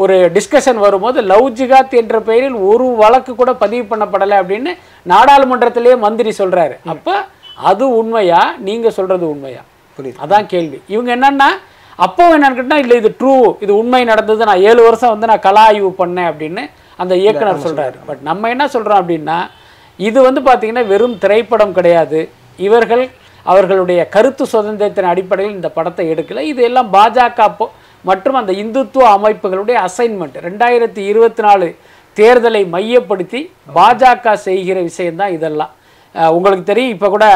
ஒரு 0.03 0.15
டிஸ்கஷன் 0.37 0.79
வரும்போது 0.85 1.21
லவ் 1.33 1.49
ஜிகாத் 1.59 1.99
என்ற 2.03 2.17
பெயரில் 2.29 2.56
ஒரு 2.71 2.87
வழக்கு 3.03 3.33
கூட 3.41 3.53
பதிவு 3.62 3.85
பண்ணப்படலை 3.91 4.37
அப்படின்னு 4.43 4.73
நாடாளுமன்றத்திலேயே 5.12 5.97
மந்திரி 6.06 6.33
சொல்றாரு. 6.39 6.77
அப்ப 6.94 7.17
அது 7.71 7.85
உண்மையா? 7.97 8.41
நீங்க 8.69 8.91
சொல்றது 8.91 9.25
உண்மையா? 9.31 9.62
அதான் 10.25 10.47
கேள்வி. 10.47 10.79
இவங்க 10.94 11.11
என்னன்னா 11.17 11.49
அப்போ 12.04 12.25
என்னன்னு 12.34 12.58
கேட்டா 12.58 12.76
இல்லை 12.82 12.96
இது 13.00 13.10
ட்ரூ 13.20 13.34
இது 13.64 13.72
உண்மை 13.81 14.02
நடந்தது. 14.12 14.43
நான் 14.50 14.64
ஏழு 14.69 14.81
வருஷம் 14.87 15.12
வந்து 15.14 15.31
நான் 15.31 15.44
கலா 15.49 15.64
ஆய்வு 15.70 15.90
பண்ணேன் 16.02 16.28
அப்படின்னு 16.31 16.62
அந்த 17.02 17.14
இயக்குனர் 17.22 17.64
சொல்றாரு. 17.66 17.96
பட் 18.08 18.22
நம்ம 18.28 18.49
என்ன 18.54 18.64
சொல்றோம் 18.75 19.00
அப்படின்னா 19.02 19.38
இது 19.99 20.19
வந்து 20.28 20.40
பாத்தீங்கன்னா 20.49 20.84
வெறும் 20.93 21.19
திரைப்படம் 21.25 21.76
கிடையாது. 21.78 22.20
இவர்கள் 22.66 23.04
அவர்களுடைய 23.52 24.00
கருத்து 24.14 24.44
சுதந்திரத்தின் 24.54 25.12
அடிப்படையில் 25.12 25.56
இந்த 25.58 25.69
படத்தை 25.76 26.04
எடுக்கல. 26.12 26.43
இது 26.52 26.60
எல்லாம் 26.69 26.90
பாஜக 26.96 27.69
மற்றும் 28.08 28.38
அந்த 28.40 28.52
இந்துத்துவ 28.62 29.05
அமைப்புகளுடைய 29.16 29.76
அசைன்மெண்ட் 29.88 30.37
ரெண்டாயிரத்தி 30.46 31.03
இருபத்தி 31.10 31.43
நாலு 31.46 31.69
தேர்தலை 32.17 32.62
மையப்படுத்தி 32.74 33.41
பாஜக 33.77 34.32
செய்கிற 34.46 34.79
விஷயம்தான் 34.88 35.34
இதெல்லாம். 35.36 35.72
உங்களுக்கு 36.36 36.65
தெரியும் 36.70 36.94
இப்போ 36.94 37.08
கூட 37.15 37.27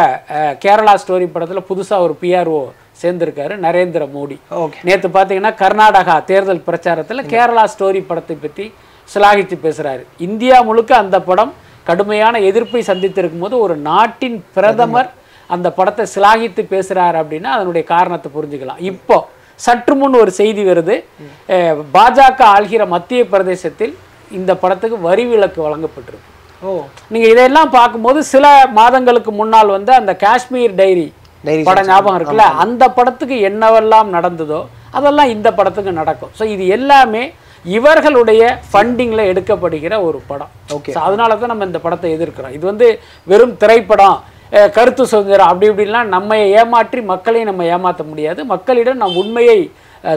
கேரளா 0.64 0.94
ஸ்டோரி 1.02 1.26
படத்தில் 1.34 1.68
புதுசாக 1.70 2.04
ஒரு 2.06 2.16
பிஆர்ஓ 2.22 2.58
சேர்ந்திருக்காரு 3.02 3.54
நரேந்திர 3.58 4.02
மோடி. 4.12 4.36
ஓகே. 4.56 4.78
நேற்று 4.82 5.08
பார்த்தீங்கன்னா 5.08 5.52
கர்நாடகா 5.56 6.16
தேர்தல் 6.24 6.66
பிரச்சாரத்தில் 6.66 7.28
கேரளா 7.32 7.64
ஸ்டோரி 7.74 8.02
படத்தை 8.06 8.36
பற்றி 8.36 8.66
சிலாகித்து 9.08 9.56
பேசுகிறாரு 9.62 10.02
இந்தியா 10.20 10.56
முழுக்க 10.62 10.92
அந்த 10.96 11.16
படம் 11.22 11.52
கடுமையான 11.86 12.38
எதிர்ப்பை 12.40 12.82
சந்தித்திருக்கும் 12.82 13.40
போது 13.40 13.56
ஒரு 13.58 13.74
நாட்டின் 13.88 14.38
பிரதமர் 14.54 15.10
அந்த 15.50 15.68
படத்தை 15.70 16.04
சிலாகித்து 16.14 16.62
பேசுகிறார் 16.66 17.16
அப்படின்னா 17.20 17.50
அதனுடைய 17.56 17.84
காரணத்தை 17.86 18.28
புரிஞ்சுக்கலாம். 18.32 18.80
இப்போ 18.90 19.16
சற்று 19.60 19.94
முன் 19.94 20.16
ஒரு 20.20 20.30
செய்தி 20.30 20.62
வருது. 20.64 20.96
பாஜக 21.94 22.40
ஆள்கிற 22.54 22.82
மத்திய 22.86 23.20
பிரதேசத்தில் 23.24 23.94
இந்த 24.30 24.52
படத்துக்கு 24.54 24.96
வரி 25.00 25.24
விலக்கு 25.26 25.60
வழங்கப்பட்டிருக்கு. 25.66 26.30
ஓ. 26.62 26.70
நீங்க 27.10 27.26
இதெல்லாம் 27.28 27.70
பார்க்கும்போது 27.70 28.22
சில 28.24 28.46
மாதங்களுக்கு 28.72 29.32
முன்னால் 29.32 29.74
வந்து 29.76 29.92
அந்த 29.94 30.12
காஷ்மீர் 30.16 30.74
டைரி 30.74 31.06
படம் 31.68 31.88
ஞாபகம் 31.92 32.18
இருக்குல்ல? 32.18 32.46
அந்த 32.64 32.84
படத்துக்கு 32.98 33.36
என்னவெல்லாம் 33.50 34.08
நடந்ததோ 34.16 34.60
அதெல்லாம் 34.90 35.28
இந்த 35.28 35.48
படத்துக்கு 35.58 35.92
நடக்கும். 35.92 36.32
ஸோ 36.38 36.44
இது 36.44 36.66
எல்லாமே 36.66 37.24
இவர்களுடைய 37.64 38.42
ஃபண்டிங்ல 38.70 39.20
எடுக்கப்படுகிற 39.30 39.94
ஒரு 40.08 40.18
படம். 40.30 40.50
Okay. 40.76 40.92
So, 40.92 41.00
அதனால 41.00 41.36
தான் 41.36 41.52
நம்ம 41.52 41.64
இந்த 41.64 41.78
படத்தை 41.78 42.10
எதிர்க்கிறோம். 42.16 42.54
இது 42.56 42.64
வந்து 42.66 43.00
வெறும் 43.26 43.56
திரைப்படம். 43.62 44.18
கருத்து 44.76 45.02
சுதந்திரம் 45.10 45.50
அப்படி 45.50 45.66
இப்படிலாம் 45.70 46.12
நம்ம 46.14 46.36
ஏமாற்றி 46.60 47.00
மக்களையும் 47.14 47.50
நம்ம 47.50 47.64
ஏமாற்ற 47.74 48.02
முடியாது. 48.12 48.40
மக்களிடம் 48.54 49.02
நம் 49.02 49.20
உண்மையை 49.24 49.58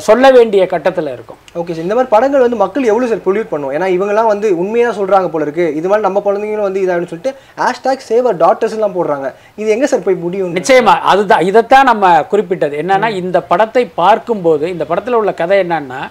சொல்ல 0.07 0.25
வேண்டிய 0.35 0.63
கட்டத்தில் 0.71 1.11
இருக்கும். 1.13 1.39
ஓகே 1.59 1.71
சார் 1.75 1.85
இந்த 1.85 1.95
மாதிரி 1.97 2.11
படங்கள் 2.13 2.43
வந்து 2.45 2.59
மக்கள் 2.61 2.89
எவ்வளோ 2.91 3.07
சார் 3.11 3.23
பொல்யூட் 3.27 3.49
பண்ணும்? 3.51 3.71
ஏன்னா 3.75 3.87
இவங்கெல்லாம் 3.95 4.29
வந்து 4.31 4.47
உண்மையாக 4.61 4.93
சொல்கிறாங்க 4.97 5.27
போல 5.33 5.45
இருக்கு. 5.47 5.65
இது 5.79 5.87
மாதிரி 5.89 6.05
நம்ம 6.07 6.21
குழந்தைங்களும் 6.27 6.67
வந்து 6.67 6.83
இதாகனு 6.83 7.09
சொல்லிட்டு 7.11 7.33
ஹேஷ்டாக் 7.61 8.05
சேவர் 8.09 8.39
டாக்டர்ஸ்லாம் 8.43 8.95
போடுறாங்க. 8.97 9.29
இது 9.61 9.73
எங்கே 9.75 9.89
சார் 9.91 10.05
போய் 10.07 10.23
முடியும் 10.25 10.55
நிச்சயமா. 10.59 10.95
அதுதான் 11.13 11.45
இதைத்தான் 11.49 11.89
நம்ம 11.91 12.11
குறிப்பிட்டது. 12.33 12.75
என்னன்னா 12.83 13.09
இந்த 13.21 13.39
படத்தை 13.51 13.85
பார்க்கும்போது 14.01 14.67
இந்த 14.75 14.85
படத்துல 14.91 15.19
உள்ள 15.21 15.33
கதை 15.41 15.57
என்னன்னா 15.65 16.01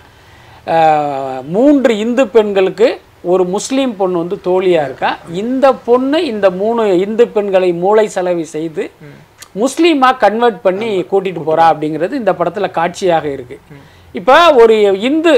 மூன்று 1.56 1.92
இந்து 2.04 2.24
பெண்களுக்கு 2.36 2.88
ஒரு 3.32 3.44
முஸ்லீம் 3.54 3.92
பொண்ணு 4.00 4.22
வந்து 4.22 4.36
தோழியா 4.48 4.82
இருக்கா? 4.88 5.10
இந்த 5.42 5.66
பொண்ணு 5.88 6.18
இந்த 6.32 6.46
மூணு 6.60 6.82
இந்து 7.04 7.24
பெண்களை 7.36 7.70
மூளை 7.84 8.06
செலவு 8.16 8.44
செய்து 8.54 8.84
முஸ்லீமா 9.62 10.08
கன்வெர்ட் 10.24 10.58
பண்ணி 10.66 10.88
கூட்டிட்டு 11.10 11.42
போறா 11.48 11.66
அப்படிங்கிறது 11.72 12.14
இந்த 12.22 12.32
படத்துல 12.38 12.66
காட்சியாக 12.78 13.26
இருக்கு. 13.36 13.56
இப்போ 14.14 14.36
ஒரு 14.62 14.76
இந்து 15.08 15.32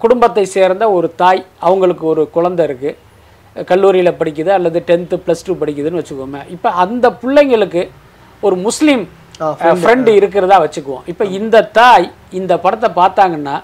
குடும்பத்தை 0.00 0.44
சேர்ந்த 0.56 0.84
ஒரு 0.96 1.08
தாய் 1.22 1.42
அவங்களுக்கு 1.66 2.04
ஒரு 2.12 2.22
குழந்தை 2.36 2.64
இருக்கு. 2.68 2.90
கல்லூரியில் 3.70 4.18
படிக்குது 4.18 4.50
அல்லது 4.56 4.78
டென்த்து 4.88 5.16
ப்ளஸ் 5.26 5.46
டூ 5.46 5.54
படிக்குதுன்னு 5.62 6.00
வச்சுக்கோமே. 6.00 6.42
இப்போ 6.56 6.68
அந்த 6.84 7.06
பிள்ளைங்களுக்கு 7.22 7.84
ஒரு 8.46 8.56
முஸ்லீம் 8.66 9.04
ஃப்ரெண்டு 9.82 10.10
இருக்கிறதா 10.18 10.58
வச்சுக்குவோம். 10.64 11.06
இப்போ 11.12 11.24
இந்த 11.38 11.62
தாய் 11.78 12.06
இந்த 12.40 12.52
படத்தை 12.64 12.90
பார்த்தாங்கன்னா 13.00 13.56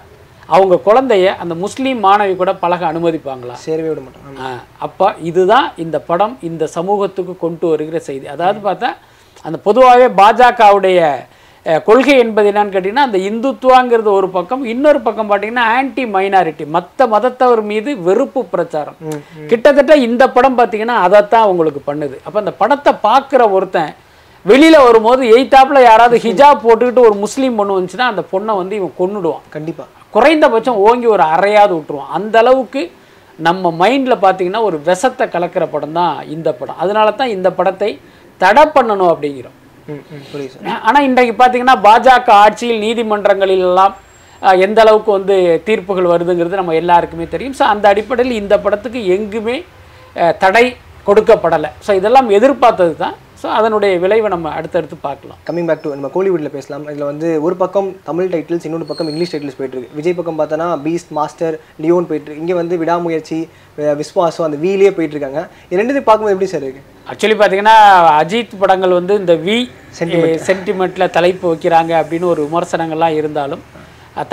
அவங்க 0.49 0.75
குழந்தைய 0.85 1.35
அந்த 1.35 1.55
முஸ்லீம் 1.55 2.03
மாணவி 2.03 2.35
கூட 2.35 2.53
பழக 2.53 2.91
அனுமதிப்பாங்களா? 2.91 3.53
சேரவே 3.65 3.89
விட. 3.89 4.17
ஆ, 4.39 4.49
அப்போ 4.79 5.15
இதுதான் 5.21 5.71
இந்த 5.75 5.99
படம் 5.99 6.37
இந்த 6.41 6.67
சமூகத்துக்கு 6.67 7.37
கொண்டு 7.37 7.67
வருகிற 7.67 7.99
செய்தி. 7.99 8.27
அதாவது 8.27 8.59
பார்த்தா 8.59 8.89
அந்த 9.45 9.57
பொதுவாகவே 9.57 10.07
பாஜகவுடைய 10.07 10.99
கொள்கை 11.85 12.17
என்பது 12.19 12.49
என்னன்னு 12.51 12.73
கேட்டிங்கன்னா 12.73 13.05
அந்த 13.07 13.17
இந்துத்துவாங்கிறது 13.17 14.09
ஒரு 14.09 14.29
பக்கம் 14.29 14.65
இன்னொரு 14.65 15.01
பக்கம் 15.01 15.29
பார்த்தீங்கன்னா 15.29 15.65
ஆன்டி 15.75 16.05
மைனாரிட்டி 16.05 16.65
மற்ற 16.67 17.07
மதத்தவர் 17.07 17.61
மீது 17.61 17.97
வெறுப்பு 17.97 18.45
பிரச்சாரம். 18.45 18.97
கிட்டத்தட்ட 19.47 19.95
இந்த 19.97 20.29
படம் 20.29 20.57
பார்த்தீங்கன்னா 20.59 20.93
அதைத்தான் 20.93 21.47
உங்களுக்கு 21.47 21.81
பண்ணுது. 21.87 22.17
அப்போ 22.25 22.39
அந்த 22.39 22.51
படத்தை 22.51 22.93
பார்க்குற 23.03 23.51
ஒருத்தன் 23.51 23.93
வெளியில 24.45 24.85
வரும்போது 24.85 25.23
எய்த்தாப்புல 25.35 25.81
யாராவது 25.81 26.17
ஹிஜாப் 26.17 26.63
போட்டுக்கிட்டு 26.65 26.99
ஒரு 26.99 27.15
முஸ்லீம் 27.15 27.55
பொண்ணு 27.55 27.77
வந்துச்சுன்னா 27.77 28.07
அந்த 28.13 28.23
பொண்ணை 28.33 28.55
வந்து 28.55 28.75
இவன் 28.75 28.97
கொன்னுடுவான். 28.99 29.45
கண்டிப்பா. 29.49 29.85
குறைந்தபட்சம் 30.13 30.81
ஓங்கி 30.85 31.07
ஒரு 31.13 31.23
அறையாவது 31.33 31.73
விட்டுருவோம். 31.75 32.11
அந்த 32.17 32.35
அளவுக்கு 32.41 32.81
நம்ம 33.39 33.71
மைண்டில் 33.79 34.23
பார்த்தீங்கன்னா 34.23 34.61
ஒரு 34.63 34.77
விஷத்தை 34.87 35.25
கலக்கிற 35.29 35.65
படம் 35.69 35.97
தான் 35.97 36.15
இந்த 36.35 36.49
படம். 36.53 36.79
அதனால 36.83 37.07
தான் 37.13 37.33
இந்த 37.35 37.49
படத்தை 37.57 37.89
தடை 38.41 38.63
பண்ணணும் 38.75 39.11
அப்படிங்கிறோம். 39.13 39.57
ஆனால் 40.87 41.05
இன்றைக்கு 41.07 41.33
பார்த்தீங்கன்னா 41.35 41.77
பாஜக 41.85 42.11
ஆட்சியில் 42.43 42.83
நீதிமன்றங்களில் 42.83 43.65
எல்லாம் 43.69 43.93
அஹ், 44.41 44.57
எந்த 44.59 44.79
அளவுக்கு 44.83 45.11
வந்து 45.11 45.35
தீர்ப்புகள் 45.67 46.11
வருதுங்கிறது 46.11 46.59
நம்ம 46.59 46.73
எல்லாருக்குமே 46.79 47.25
தெரியும். 47.27 47.57
ஸோ 47.59 47.65
அந்த 47.69 47.85
அடிப்படையில் 47.91 48.39
இந்த 48.39 48.55
படத்துக்கு 48.59 49.01
எங்குமே 49.15 49.57
தடை 50.41 50.65
கொடுக்கப்படலை. 51.07 51.69
ஸோ 51.85 51.91
இதெல்லாம் 51.99 52.27
எதிர்பார்த்தது 52.37 52.93
தான். 52.97 53.15
ஸோ 53.43 53.49
அதனுடைய 53.59 53.93
விளைவை 54.03 54.27
நம்ம 54.33 54.49
அடுத்தடுத்து 54.57 54.97
பார்க்கலாம். 55.05 55.39
கமிங் 55.47 55.67
பேக் 55.69 55.81
டு 55.85 55.89
நம்ம 55.95 56.09
கோலிவுட்டில் 56.13 56.53
பேசலாம். 56.55 56.83
இதில் 56.91 57.07
வந்து 57.09 57.29
ஒரு 57.45 57.55
பக்கம் 57.61 57.89
தமிழ் 58.09 58.29
டைட்டில்ஸ் 58.33 58.65
இன்னொரு 58.67 58.87
பக்கம் 58.91 59.09
இங்கிலீஷ் 59.11 59.33
டைட்டில்ஸ் 59.33 59.57
போயிட்டு 59.59 59.77
இருக்கு 59.77 59.97
விஜய் 59.99 60.15
பக்கம் 60.19 60.37
பார்த்தோன்னா 60.41 60.67
பீஸ்ட் 60.85 61.11
மாஸ்டர் 61.17 61.55
லியோன் 61.85 62.07
போயிட்டு 62.11 62.37
இங்கே 62.41 62.55
வந்து 62.61 62.77
விடாமுயற்சி 62.83 63.39
விஸ்வாசம் 64.01 64.47
அந்த 64.47 64.59
வீலே 64.63 64.91
போயிட்டு 64.97 65.15
இருக்காங்க 65.17 65.41
இது 65.69 65.79
ரெண்டுத்தையும் 65.81 66.07
பார்க்கும்போது 66.09 66.35
எப்படி 66.35 66.49
சார் 66.53 66.65
இருக்கு? 66.67 66.83
ஆக்சுவலி 67.11 67.37
பார்த்தீங்கன்னா 67.41 67.75
அஜித் 68.21 68.55
படங்கள் 68.63 68.97
வந்து 68.99 69.13
இந்த 69.21 69.35
வி 69.45 69.57
சென்டிமெண்ட்டில் 70.49 71.13
தலைப்பு 71.17 71.45
வைக்கிறாங்க 71.51 71.93
அப்படின்னு 72.01 72.31
ஒரு 72.33 72.41
விமர்சனங்கள்லாம் 72.47 73.17
இருந்தாலும் 73.21 73.63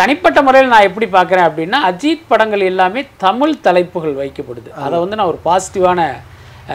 தனிப்பட்ட 0.00 0.38
முறையில் 0.47 0.73
நான் 0.73 0.88
எப்படி 0.88 1.07
பார்க்குறேன் 1.19 1.47
அப்படின்னா 1.49 1.79
அஜித் 1.90 2.26
படங்கள் 2.33 2.69
எல்லாமே 2.73 3.00
தமிழ் 3.26 3.61
தலைப்புகள் 3.67 4.19
வைக்கப்படுது. 4.23 4.69
அதை 4.87 4.97
வந்து 5.05 5.19
நான் 5.19 5.31
ஒரு 5.33 5.40
பாசிட்டிவான 5.47 6.00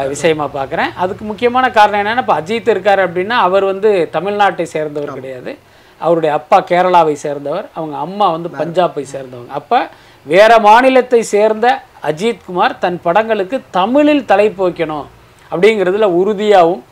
விஷயமா 0.04 0.50
பார்க்குறேன். 0.54 0.94
அதுக்கு 0.96 1.26
முக்கியமான 1.26 1.72
காரணம் 1.72 2.02
என்னன்னா 2.02 2.18
இப்போ 2.18 2.42
அஜித் 2.42 2.70
இருக்கார் 2.70 3.14
அப்படின்னா 3.14 3.30
அவர் 3.30 3.64
வந்து 3.64 4.10
தமிழ்நாட்டை 4.14 4.64
சேர்ந்தவர் 4.64 5.14
கிடையாது. 5.14 5.58
அவருடைய 5.98 6.36
அப்பா 6.36 6.62
கேரளாவை 6.62 7.14
சேர்ந்தவர். 7.14 7.70
அவங்க 7.74 7.98
அம்மா 7.98 8.30
வந்து 8.30 8.50
பஞ்சாபை 8.50 9.06
சேர்ந்தவங்க. 9.14 9.50
அப்போ 9.50 9.90
வேற 10.24 10.60
மாநிலத்தை 10.60 11.22
சேர்ந்த 11.22 11.82
அஜித் 12.04 12.46
குமார் 12.46 12.78
தன் 12.78 13.02
படங்களுக்கு 13.02 13.62
தமிழில் 13.70 14.26
தலைப்பு 14.26 14.70
வைக்கணும் 14.70 15.06
அப்படிங்கிறதுல 15.52 16.04
உறுதியாகவும் 16.04 16.84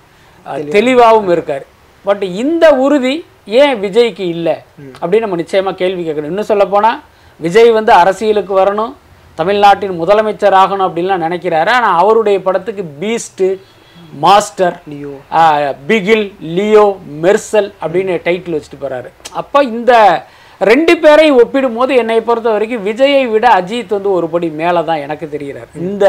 தெளிவாகவும் 0.70 1.30
இருக்கார். 1.30 1.66
பட் 2.04 2.24
இந்த 2.24 2.72
உறுதி 2.72 3.26
ஏன் 3.46 3.82
விஜய்க்கு 3.82 4.20
இல்லை? 4.20 4.56
அப்படின்னு 5.02 5.20
நம்ம 5.20 5.36
நிச்சயமா 5.36 5.74
கேள்வி 5.74 6.10
கேட்கணும். 6.10 6.24
இன்னும் 6.24 6.44
சொல்ல 6.44 7.00
விஜய் 7.40 7.72
வந்து 7.72 7.92
அரசியலுக்கு 7.92 8.60
வரணும். 8.60 8.94
தமிழ்நாட்டின் 9.40 10.00
முதலமைச்சர் 10.02 10.58
ஆகணும் 10.64 10.88
அப்படின்லாம் 10.88 11.26
நினைக்கிறாரு. 11.28 11.70
ஆனா 11.78 11.90
அவருடைய 12.02 12.40
படத்துக்கு 12.48 12.84
beast 13.02 13.48
master 14.24 14.78
Leo. 14.92 15.14
Bigil 15.90 16.26
Leo 16.58 16.86
Mersal 17.24 17.70
அப்படின்னு 17.84 18.16
டைட்டில் 18.28 18.56
வச்சுட்டு 18.58 18.84
போறாரு. 18.86 19.10
அப்போ 19.42 19.60
இந்த 19.76 19.94
ரெண்டு 20.72 20.94
பேரையும் 21.04 21.38
ஒப்பிடும் 21.42 21.78
போது 21.78 21.94
என்னை 22.02 22.18
பொறுத்த 22.28 22.50
வரைக்கும் 22.56 22.84
விஜயை 22.90 23.24
விட 23.32 23.46
அஜித் 23.60 23.96
வந்து 23.96 24.10
ஒரு 24.18 24.28
படி 24.34 24.48
மேலே 24.60 24.82
தான் 24.90 25.02
எனக்கு 25.06 25.26
தெரிகிறார். 25.34 25.70
இந்த 25.86 26.06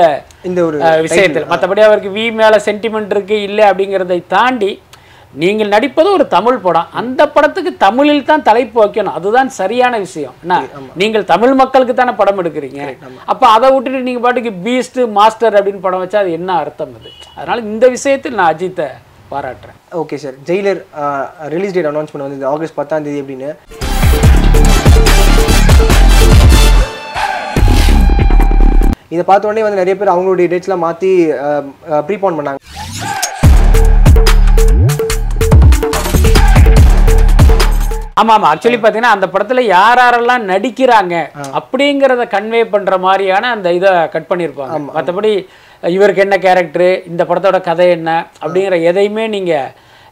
இந்த 0.49 0.61
ஒரு 0.69 0.79
விஷயத்தில். 1.07 1.47
மற்றபடி 1.53 1.83
அவருக்கு 1.87 2.11
வி 2.19 2.27
மேலே 2.41 2.59
சென்டிமெண்ட் 2.69 3.15
இருக்கு 3.17 3.39
இல்லை 3.49 3.65
அப்படிங்கிறதை 3.71 4.19
தாண்டி 4.35 4.71
நீங்கள் 5.43 5.71
நடிப்பது 5.75 6.09
ஒரு 6.17 6.25
தமிழ் 6.35 6.59
படம். 6.65 6.91
அந்த 7.01 7.23
படத்துக்கு 7.35 7.71
தமிழில் 7.85 8.27
தான் 8.29 8.45
தலைப்பு 8.49 8.77
வைக்கணும். 8.83 9.15
அதுதான் 9.19 9.51
சரியான 9.61 9.95
விஷயம். 10.05 10.35
என்ன? 10.45 10.59
நீங்கள் 11.01 11.25
தமிழ் 11.31 11.55
மக்களுக்கு 11.61 11.95
தானே 12.01 12.13
படம் 12.21 12.41
எடுக்கிறீங்க? 12.43 12.83
அப்போ 13.33 13.47
அதை 13.55 13.69
விட்டுட்டு 13.75 14.07
நீங்கள் 14.09 14.25
பாட்டுக்கு 14.27 14.53
பீஸ்ட் 14.67 15.01
மாஸ்டர் 15.17 15.57
அப்படின்னு 15.61 15.85
படம் 15.87 16.03
வச்சா 16.05 16.21
அது 16.25 16.37
என்ன 16.39 16.51
அர்த்தம் 16.63 16.95
அது? 16.99 17.11
அதனால 17.39 17.65
இந்த 17.73 17.89
விஷயத்தில் 17.97 18.39
நான் 18.41 18.53
அஜித்தை 18.53 18.89
பாராட்டுறேன். 19.33 19.79
Okay 20.03 20.19
sir 20.25 20.37
Jailer 20.51 20.81
release 21.55 21.75
date 21.79 21.91
announce 21.93 22.13
பண்ண 22.15 22.29
வந்து 22.29 22.51
ஆகஸ்ட் 22.55 22.79
பத்தாம் 22.81 23.07
தேதி 23.09 23.23
அப்படின்னு 23.25 23.51
இதை 29.15 29.25
பார்த்த 29.25 29.49
உடனே 29.49 29.65
வந்து 29.65 29.81
நிறைய 29.83 29.97
பேர் 29.99 30.15
அவங்களுடைய 30.15 30.47
டேட்ஸ்லாம் 30.53 30.85
மாற்றி 30.87 31.11
ப்ரீபான் 32.09 32.39
பண்ணாங்க. 32.39 32.61
ஆமா 38.17 38.33
ஆமா 38.37 38.49
ஆக்சுவலி 38.51 38.79
பார்த்தீங்கன்னா 38.79 39.15
அந்த 39.17 39.27
படத்துல 39.31 39.63
யார் 39.69 40.01
யாரெல்லாம் 40.01 40.45
நடிக்கிறாங்க 40.51 41.15
அப்படிங்கிறத 41.59 42.25
கன்வே 42.35 42.61
பண்ற 42.75 42.99
மாதிரியான 43.05 43.49
அந்த 43.55 43.69
இதை 43.79 43.93
கட் 44.13 44.29
பண்ணியிருப்பாங்க 44.31 44.77
மற்றபடி 44.89 45.33
இவருக்கு 45.83 46.25
என்ன 46.27 46.37
கேரக்டர் 46.45 46.91
இந்த 47.11 47.23
படத்தோட 47.31 47.59
கதை 47.69 47.87
என்ன 47.97 48.11
அப்படிங்கிற 48.43 48.77
எதையுமே 48.91 49.25
நீங்க 49.35 49.55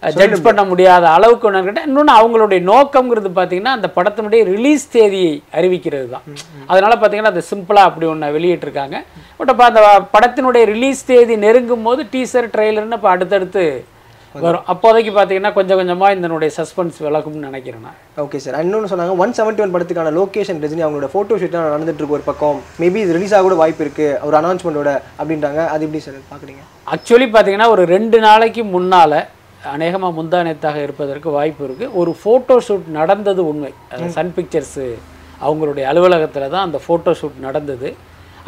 ஜட்ஜ் 0.02 0.44
பண்ண 0.46 0.62
முடியாத 0.70 1.04
அளவுக்கு 1.16 1.46
ஒன்று 1.48 1.82
இன்னொன்று 1.88 2.12
அவங்களுடைய 2.18 2.60
நோக்கம்ங்கிறது 2.70 3.30
பார்த்தீங்கன்னா 3.36 3.74
அந்த 3.76 3.88
படத்தினுடைய 3.96 4.40
ரிலீஸ் 4.54 4.84
தேதியை 4.94 5.34
அறிவிக்கிறது 5.58 6.08
தான். 6.14 6.24
அதனால 6.70 6.92
பார்த்தீங்கன்னா 6.94 7.32
அது 7.34 7.50
சிம்பிளாக 7.50 7.88
அப்படி 7.90 8.06
ஒன்று 8.12 8.34
வெளியிட்டிருக்காங்க. 8.36 8.96
பட் 9.38 9.52
அப்போ 9.52 9.64
அந்த 9.70 9.82
படத்தினுடைய 10.16 10.64
ரிலீஸ் 10.74 11.02
தேதி 11.10 11.36
நெருங்கும் 11.46 11.86
போது 11.88 12.02
டீசர் 12.14 12.52
ட்ரெய்லர்னு 12.54 12.98
இப்போ 12.98 13.10
அடுத்தடுத்து 13.14 13.64
வரும். 14.44 14.64
அப்போதைக்கு 14.72 15.12
பார்த்தீங்கன்னா 15.16 15.50
கொஞ்சம் 15.56 15.78
கொஞ்சமாக 15.80 16.16
இதனுடைய 16.16 16.50
சஸ்பென்ஸ் 16.56 16.98
விலகும்னு 17.04 17.46
நினைக்கிறேன் 17.48 17.84
நான். 17.86 17.98
ஓகே 18.24 18.38
சார் 18.44 18.56
இன்னொன்று 18.66 18.90
சொன்னாங்க 18.92 19.14
ஒன் 19.22 19.34
செவன்ட்டி 19.38 19.62
ஒன் 19.64 19.74
படத்துக்கான 19.74 20.12
லொகேஷன் 20.18 20.60
ரஜினி 20.64 20.84
அவங்களோட 20.86 21.08
ஃபோட்டோ 21.14 21.36
ஷூட்லாம் 21.42 21.68
நடந்துட்டு 21.74 22.00
இருக்கு 22.02 22.16
ஒரு 22.18 22.26
பக்கம். 22.30 22.58
மேபி 22.82 23.00
இது 23.04 23.16
ரிலீஸ் 23.16 23.34
ஆக 23.38 23.44
கூட 23.46 23.56
வாய்ப்பு 23.62 23.84
இருக்கு 23.86 24.06
ஒரு 24.28 24.36
அனௌன்ஸ்மெண்ட்டோட 24.40 24.92
அப்படின்றாங்க. 25.20 25.60
அது 25.74 25.84
எப்படி 25.86 26.02
சார் 26.06 26.18
பார்க்குறீங்க 26.32 26.62
ஆக்சுவலி 26.96 27.28
பார்த்தீங்கன்னா 27.36 27.68
ஒரு 27.74 27.84
ரெண்டு 27.94 28.20
நாளைக்கு 28.26 28.64
முன்னால் 28.74 29.18
அநேகமாக 29.74 30.12
முந்தானத்தாக 30.20 30.78
இருப்பதற்கு 30.86 31.28
வாய்ப்பு 31.38 31.62
இருக்குது 31.68 31.92
ஒரு 32.02 32.12
ஃபோட்டோ 32.20 32.54
ஷூட் 32.68 32.86
நடந்தது 32.98 33.42
உண்மை. 33.50 33.72
சன் 34.16 34.32
பிக்சர்ஸு 34.38 34.86
அவங்களுடைய 35.46 35.84
அலுவலகத்தில் 35.90 36.52
தான் 36.54 36.64
அந்த 36.68 36.78
ஃபோட்டோ 36.86 37.12
ஷூட் 37.20 37.38
நடந்தது. 37.46 37.90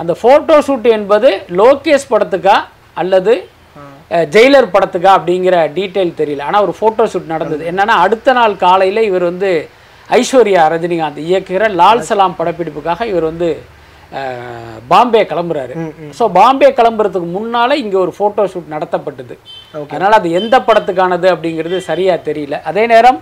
அந்த 0.03 0.13
ஃபோட்டோ 0.21 0.57
ஷூட் 0.67 0.89
என்பது 0.99 1.29
லோகேஷ் 1.61 2.09
படத்துக்கா 2.13 2.57
அல்லது 3.03 3.35
ஜெயிலர் 4.35 4.73
படத்துக்கா 4.75 5.11
அப்படிங்கிற 5.19 5.57
டீட்டெயில் 5.77 6.19
தெரியல. 6.21 6.47
ஆனால் 6.49 6.65
ஒரு 6.67 6.75
ஃபோட்டோ 6.79 7.05
ஷூட் 7.13 7.33
நடந்தது. 7.35 7.63
என்னன்னா 7.71 7.95
அடுத்த 8.07 8.33
நாள் 8.39 8.57
காலையில் 8.65 9.07
இவர் 9.11 9.25
வந்து 9.31 9.51
ஐஸ்வர்யா 10.19 10.65
ரஜினிகாந்த் 10.73 11.23
இயக்குகிற 11.29 11.69
லால் 11.81 12.07
சலாம் 12.09 12.37
படப்பிடிப்புக்காக 12.41 13.07
இவர் 13.13 13.31
வந்து 13.31 13.49
பாம்பே 14.91 15.23
கிளம்புறாரு. 15.31 15.75
ஸோ 16.19 16.25
பாம்பே 16.37 16.69
கிளம்புறதுக்கு 16.79 17.29
முன்னால 17.37 17.77
இங்கே 17.83 17.99
ஒரு 18.03 18.13
ஃபோட்டோ 18.19 18.43
ஷூட் 18.53 18.75
நடத்தப்பட்டது. 18.75 19.35
அதனால 19.93 20.13
அது 20.21 20.29
எந்த 20.41 20.57
படத்துக்கானது 20.69 21.29
அப்படிங்கிறது 21.35 21.79
சரியா 21.89 22.15
தெரியல. 22.29 22.59
அதே 22.71 22.85
நேரம் 22.93 23.19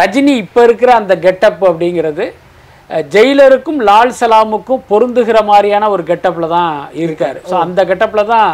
ரஜினி 0.00 0.34
இப்போ 0.44 0.60
இருக்கிற 0.68 0.90
அந்த 1.00 1.14
கெட்டப் 1.26 1.62
அப்படிங்கிறது 1.70 2.26
ஜெயிலருக்கும் 3.14 3.80
லால் 3.88 4.16
சலாமுக்கும் 4.20 4.84
பொருந்துகிற 4.90 5.38
மாதிரியான 5.50 5.88
ஒரு 5.94 6.02
கெட்டப்பில் 6.10 6.52
தான் 6.56 6.74
இருக்காரு. 7.04 7.38
ஸோ 7.50 7.54
அந்த 7.64 7.80
கெட்டப்பில் 7.90 8.30
தான் 8.34 8.50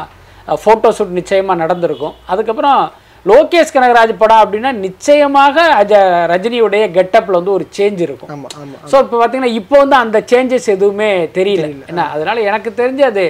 ஃபோட்டோ 0.63 0.89
ஷூட் 0.97 1.17
நிச்சயமாக 1.21 1.61
நடந்திருக்கும். 1.63 2.15
அதுக்கப்புறம் 2.33 2.81
லோகேஷ் 3.31 3.73
கனகராஜ் 3.75 4.13
படம் 4.23 4.43
அப்படின்னா 4.45 4.71
நிச்சயமாக 4.87 5.57
அஜ 5.81 5.93
ரஜினியுடைய 6.33 6.85
கெட்டப்பில் 6.97 7.39
வந்து 7.39 7.55
ஒரு 7.57 7.65
சேஞ்ச் 7.77 8.01
இருக்கும். 8.07 8.31
ஸோ 8.91 8.97
இப்போ 9.05 9.17
பார்த்தீங்கன்னா 9.21 9.53
இப்போ 9.61 9.77
வந்து 9.83 9.97
அந்த 10.05 10.19
சேஞ்சஸ் 10.33 10.69
எதுவுமே 10.77 11.11
தெரியல. 11.39 11.67
என்ன 11.91 12.07
அதனால 12.15 12.37
எனக்கு 12.51 12.73
தெரிஞ்சு 12.81 13.05
அது 13.11 13.25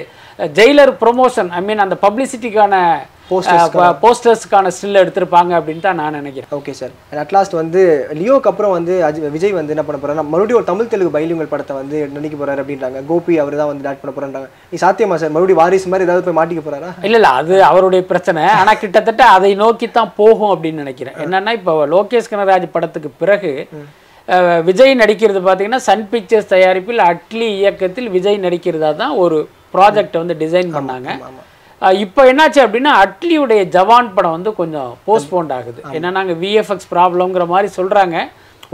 ஜெயிலர் 0.59 0.93
ப்ரொமோஷன் 1.03 1.51
ஐ 1.59 1.61
மீன் 1.67 1.83
அந்த 1.85 1.97
பப்ளிசிட்டிக்கான 2.05 2.75
போஸ்டர்ஸ்க்கான 3.29 4.71
ஸ்டில் 4.75 4.99
எடுத்திருப்பாங்க 5.01 5.51
அப்படின்னு 5.57 5.83
தான் 5.85 5.99
நான் 6.01 6.17
நினைக்கிறேன். 6.19 6.49
ஓகே 6.57 6.73
சார் 6.79 6.91
அட்லாஸ்ட் 7.23 7.55
வந்து 7.59 7.81
லியோக்கு 8.19 8.49
அப்புறம் 8.51 8.73
வந்து 8.77 8.93
விஜய் 9.35 9.55
வந்து 9.59 9.73
என்ன 9.75 9.83
பண்ண 9.87 9.99
போறாரு 10.01 10.25
மறுபடியும் 10.33 10.59
ஒரு 10.61 10.67
தமிழ் 10.69 10.91
தெலுங்கு 10.93 11.13
பைலிங்கல் 11.15 11.51
படத்தை 11.53 11.75
வந்து 11.79 11.97
நடிக்க 12.17 12.35
போறாரு 12.41 12.61
அப்படின்றாங்க. 12.63 13.01
கோபி 13.09 13.33
அவர் 13.43 13.59
தான் 13.61 13.71
வந்து 13.71 13.85
டேட் 13.87 14.01
பண்ண 14.03 14.13
போறாங்க 14.17 14.41
நீ 14.71 14.79
சாத்தியமா 14.83 15.17
சார் 15.23 15.33
மறுபடியும் 15.35 15.61
வாரிசு 15.63 15.91
மாதிரி 15.93 16.07
ஏதாவது 16.07 16.27
போய் 16.27 16.39
மாட்டிக்க 16.39 16.63
போறாரா? 16.67 16.91
இல்ல 17.07 17.19
இல்ல 17.21 17.31
அது 17.41 17.55
அவருடைய 17.71 18.03
பிரச்சனை. 18.11 18.43
ஆனா 18.61 18.73
கிட்டத்தட்ட 18.83 19.25
அதை 19.37 19.51
நோக்கி 19.63 19.89
தான் 19.99 20.13
போகும் 20.21 20.53
அப்படின்னு 20.55 20.83
நினைக்கிறேன். 20.85 21.17
என்னன்னா 21.25 21.53
இப்போ 21.59 21.75
லோகேஷ் 21.95 22.31
கனராஜ் 22.33 22.67
படத்துக்கு 22.77 23.11
பிறகு 23.23 23.53
விஜய் 24.67 24.93
நடிக்கிறது 25.01 25.39
பார்த்தீங்கன்னா 25.47 25.81
சன் 25.87 26.05
பிக்சர்ஸ் 26.13 26.53
தயாரிப்பில் 26.53 27.01
அட்லி 27.09 27.49
இயக்கத்தில் 27.59 28.13
விஜய் 28.15 28.39
நடிக்கிறதா 28.45 28.89
தான் 29.01 29.13
ஒரு 29.23 29.37
ப்ராஜெக்ட் 29.75 30.21
வந்து 30.21 30.35
டிசைன் 30.45 30.71
பண்ணாங்க. 30.77 31.09
இப்போ 32.03 32.21
என்னாச்சு 32.31 32.59
அப்படின்னா 32.65 32.91
அட்லியுடைய 33.03 33.61
ஜவான் 33.75 34.13
படம் 34.15 34.35
வந்து 34.37 34.51
கொஞ்சம் 34.59 34.91
போஸ்ட்போண்ட் 35.07 35.51
ஆகுது. 35.57 35.79
ஏன்னா 35.95 36.09
நாங்கள் 36.17 36.39
விஎஃப்எக்ஸ் 36.43 36.89
ப்ராப்ளம்ங்கிற 36.93 37.45
மாதிரி 37.53 37.69
சொல்றாங்க. 37.79 38.17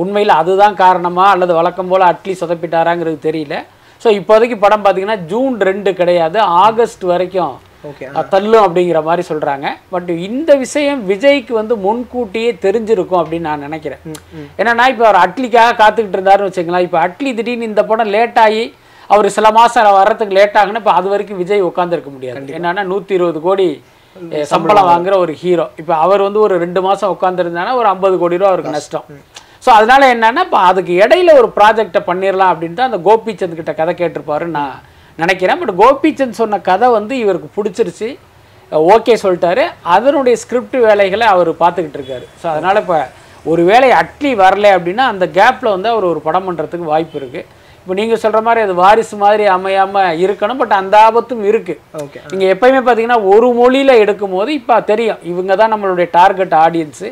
உண்மையில் 0.02 0.40
அதுதான் 0.42 0.76
காரணமா 0.84 1.26
அல்லது 1.34 1.54
வழக்கம் 1.60 1.90
போல 1.92 2.06
அட்லி 2.12 2.34
சொதப்பிட்டாராங்கிறது 2.42 3.18
தெரியல. 3.28 3.56
ஸோ 4.04 4.10
இப்போதைக்கு 4.20 4.58
படம் 4.62 4.84
பார்த்தீங்கன்னா 4.86 5.20
ஜூன் 5.32 5.58
ரெண்டு 5.70 5.92
கிடையாது 6.00 6.40
ஆகஸ்ட் 6.66 7.04
வரைக்கும் 7.12 7.58
தள்ளும் 8.34 8.64
அப்படிங்கிற 8.66 9.00
மாதிரி 9.08 9.24
சொல்றாங்க. 9.30 9.68
பட் 9.94 10.10
இந்த 10.28 10.52
விஷயம் 10.64 11.00
விஜய்க்கு 11.12 11.54
வந்து 11.60 11.76
முன்கூட்டியே 11.86 12.52
தெரிஞ்சிருக்கும் 12.66 13.22
அப்படின்னு 13.22 13.50
நான் 13.50 13.66
நினைக்கிறேன். 13.68 14.02
ஏன்னா 14.60 14.86
இப்போ 14.94 15.06
அவர் 15.08 15.24
அட்லிக்காக 15.26 15.78
காத்துக்கிட்டு 15.82 16.18
இருந்தாருன்னு 16.18 16.50
வச்சுங்களேன் 16.50 16.86
இப்போ 16.88 17.00
அட்லி 17.06 17.34
திடீர்னு 17.40 17.70
இந்த 17.72 17.84
படம் 17.92 18.14
லேட் 18.18 18.40
ஆகி 18.46 18.64
அவர் 19.14 19.28
சில 19.38 19.48
மாசம் 19.60 19.98
வர்றதுக்கு 20.00 20.38
லேட் 20.40 20.60
ஆகுன்னா 20.62 20.82
இப்போ 20.84 20.94
அது 21.00 21.08
வரைக்கும் 21.14 21.42
விஜய் 21.44 21.68
உட்காந்துருக்க 21.70 22.12
முடியாது. 22.16 22.46
என்னன்னா 22.60 22.84
நூற்றி 22.92 23.14
இருபது 23.20 23.42
கோடி 23.48 23.68
சம்பளம் 24.52 24.90
வாங்குற 24.92 25.14
ஒரு 25.24 25.34
ஹீரோ 25.42 25.66
இப்போ 25.82 25.94
அவர் 26.06 26.22
வந்து 26.28 26.40
ஒரு 26.46 26.56
ரெண்டு 26.64 26.80
மாசம் 26.88 27.12
உட்காந்துருந்தாங்கன்னா 27.16 27.76
ஒரு 27.82 27.88
ஐம்பது 27.94 28.16
கோடி 28.22 28.40
ரூபா 28.40 28.50
அவருக்கு 28.52 28.78
நஷ்டம். 28.78 29.06
ஸோ 29.66 29.70
அதனால 29.78 30.02
என்னன்னா 30.16 30.42
இப்போ 30.48 30.60
அதுக்கு 30.70 30.94
இடையில 31.04 31.34
ஒரு 31.42 31.50
ப்ராஜெக்டை 31.58 32.02
பண்ணிடலாம் 32.10 32.52
அப்படின்ட்டு 32.54 32.88
அந்த 32.88 33.00
கோபிச்சந்த் 33.08 33.60
கிட்ட 33.60 33.74
கதை 33.80 33.94
கேட்டிருப்பாருன்னு 34.02 34.58
நான் 34.60 34.76
நினைக்கிறேன். 35.22 35.60
பட் 35.62 35.74
கோபிச்சந்த் 35.82 36.40
சொன்ன 36.42 36.60
கதை 36.70 36.88
வந்து 36.98 37.14
இவருக்கு 37.24 37.50
பிடிச்சிருச்சு. 37.58 38.10
ஓகே 38.96 39.14
சொல்லிட்டாரு. 39.24 39.64
அதனுடைய 39.96 40.36
ஸ்கிரிப்ட் 40.44 40.78
வேலைகளை 40.88 41.26
அவர் 41.36 41.50
பார்த்துக்கிட்டு 41.64 42.00
இருக்காரு. 42.00 42.26
ஸோ 42.42 42.46
அதனால் 42.54 42.82
இப்போ 42.84 43.00
ஒரு 43.52 43.62
வேளை 43.72 43.90
அட்லி 44.02 44.32
வரல 44.44 44.68
அப்படின்னா 44.78 45.06
அந்த 45.14 45.26
கேப்பில் 45.40 45.74
வந்து 45.76 45.90
அவர் 45.94 46.12
ஒரு 46.12 46.22
படம் 46.28 46.48
பண்ணுறதுக்கு 46.48 46.92
வாய்ப்பு 46.94 47.18
இருக்குது 47.22 47.48
இப்போ 47.82 47.94
நீங்கள் 48.00 48.20
சொல்கிற 48.24 48.40
மாதிரி 48.48 48.62
அது 48.66 48.74
வாரிசு 48.84 49.16
மாதிரி 49.24 49.44
அமையாமல் 49.56 50.20
இருக்கணும் 50.26 50.60
பட் 50.62 50.76
அந்த 50.82 50.96
ஆபத்தும் 51.08 51.44
இருக்குது 51.52 51.80
ஓகே 52.04 52.20
நீங்கள் 52.32 52.52
எப்பயுமே 52.54 52.82
பார்த்தீங்கன்னா 52.86 53.20
ஒரு 53.34 53.48
மொழியில் 53.60 54.00
எடுக்கும் 54.04 54.36
போது 54.38 54.52
இப்போ 54.60 54.76
தெரியும். 54.92 55.22
இவங்க 55.32 55.56
தான் 55.62 55.74
நம்மளுடைய 55.76 56.10
டார்கெட் 56.20 56.56
ஆடியன்ஸு 56.66 57.10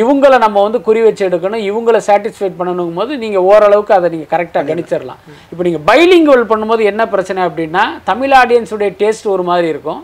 இவங்கள 0.00 0.34
நம்ம 0.44 0.58
வந்து 0.64 0.78
குறி 0.88 1.00
வச்சு 1.04 1.22
எடுக்கணும் 1.28 1.62
இவங்கள 1.68 1.96
சாட்டிஸ்ஃபைட் 2.08 2.58
பண்ணணும் 2.58 2.98
போது 2.98 3.12
நீங்கள் 3.22 3.46
ஓரளவுக்கு 3.52 3.92
அதை 3.96 4.08
நீங்கள் 4.14 4.30
கரெக்டாக 4.34 4.62
கணிச்சிடலாம். 4.70 5.20
இப்போ 5.52 5.62
நீங்கள் 5.68 5.84
பைலிங்குவல் 5.88 6.44
பண்ணும்போது 6.52 6.82
என்ன 6.92 7.02
பிரச்சனை 7.14 7.40
அப்படின்னா 7.48 7.84
தமிழ் 8.10 8.36
ஆடியன்ஸுடைய 8.42 8.90
டேஸ்ட் 9.00 9.26
ஒரு 9.34 9.44
மாதிரி 9.50 9.68
இருக்கும். 9.74 10.02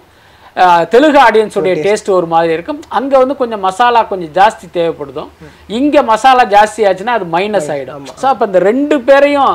தெலுங்கு 0.92 1.18
ஆடியன்ஸுடைய 1.28 1.76
டேஸ்ட் 1.86 2.10
ஒரு 2.18 2.26
மாதிரி 2.34 2.52
இருக்கும். 2.56 2.82
அங்கே 2.98 3.16
வந்து 3.22 3.34
கொஞ்சம் 3.40 3.64
மசாலா 3.68 4.00
கொஞ்சம் 4.12 4.34
ஜாஸ்தி 4.38 4.66
தேவைப்படுதும். 4.76 5.30
இங்கே 5.78 6.02
மசாலா 6.12 6.44
ஜாஸ்தி 6.56 6.82
ஆச்சுன்னா 6.90 7.16
அது 7.18 7.26
மைனஸ் 7.38 7.72
ஆகிடும் 7.74 8.06
ஸோ 8.22 8.26
அப்போ 8.34 8.46
இந்த 8.50 8.60
ரெண்டு 8.70 8.98
பேரையும் 9.08 9.54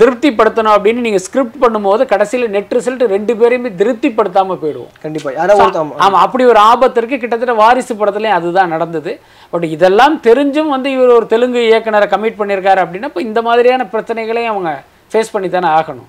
திருப்திப்படுத்தணும் 0.00 0.74
அப்படின்னு 0.74 1.04
நீங்கள் 1.06 1.22
ஸ்கிரிப்ட் 1.26 1.58
பண்ணும்போது 1.64 2.02
கடைசியில் 2.12 2.52
நெட் 2.54 2.74
ரிசல்ட் 2.76 3.04
ரெண்டு 3.14 3.32
பேரையுமே 3.40 3.70
திருப்திப்படுத்தாமல் 3.80 4.60
போயிடுவோம். 4.62 4.92
கண்டிப்பா. 5.04 5.30
யாரோ 5.38 5.56
ஒருத்தர் 5.58 5.82
ஆமா. 5.84 5.96
ஆமா 6.06 6.20
அப்படி 6.26 6.44
ஒரு 6.52 6.60
ஆபத்து 6.70 7.06
கிட்டத்தட்ட 7.12 7.54
வாரிசு 7.62 7.94
படத்துலயும் 8.00 8.38
அதுதான் 8.38 8.72
நடந்தது. 8.74 9.14
பட் 9.52 9.66
இதெல்லாம் 9.76 10.16
தெரிஞ்சும் 10.28 10.72
வந்து 10.74 10.90
இவர் 10.96 11.16
ஒரு 11.18 11.28
தெலுங்கு 11.34 11.62
இயக்குனரை 11.70 12.08
கமிட் 12.14 12.40
பண்ணியிருக்காரு 12.40 12.82
அப்படின்னா 12.84 13.10
இப்போ 13.12 13.22
இந்த 13.28 13.42
மாதிரியான 13.48 13.86
பிரச்சனைகளையும் 13.94 14.52
அவங்க 14.54 14.72
ஃபேஸ் 15.12 15.32
பண்ணி 15.36 15.48
தானே 15.48 15.68
ஆகணும். 15.78 16.08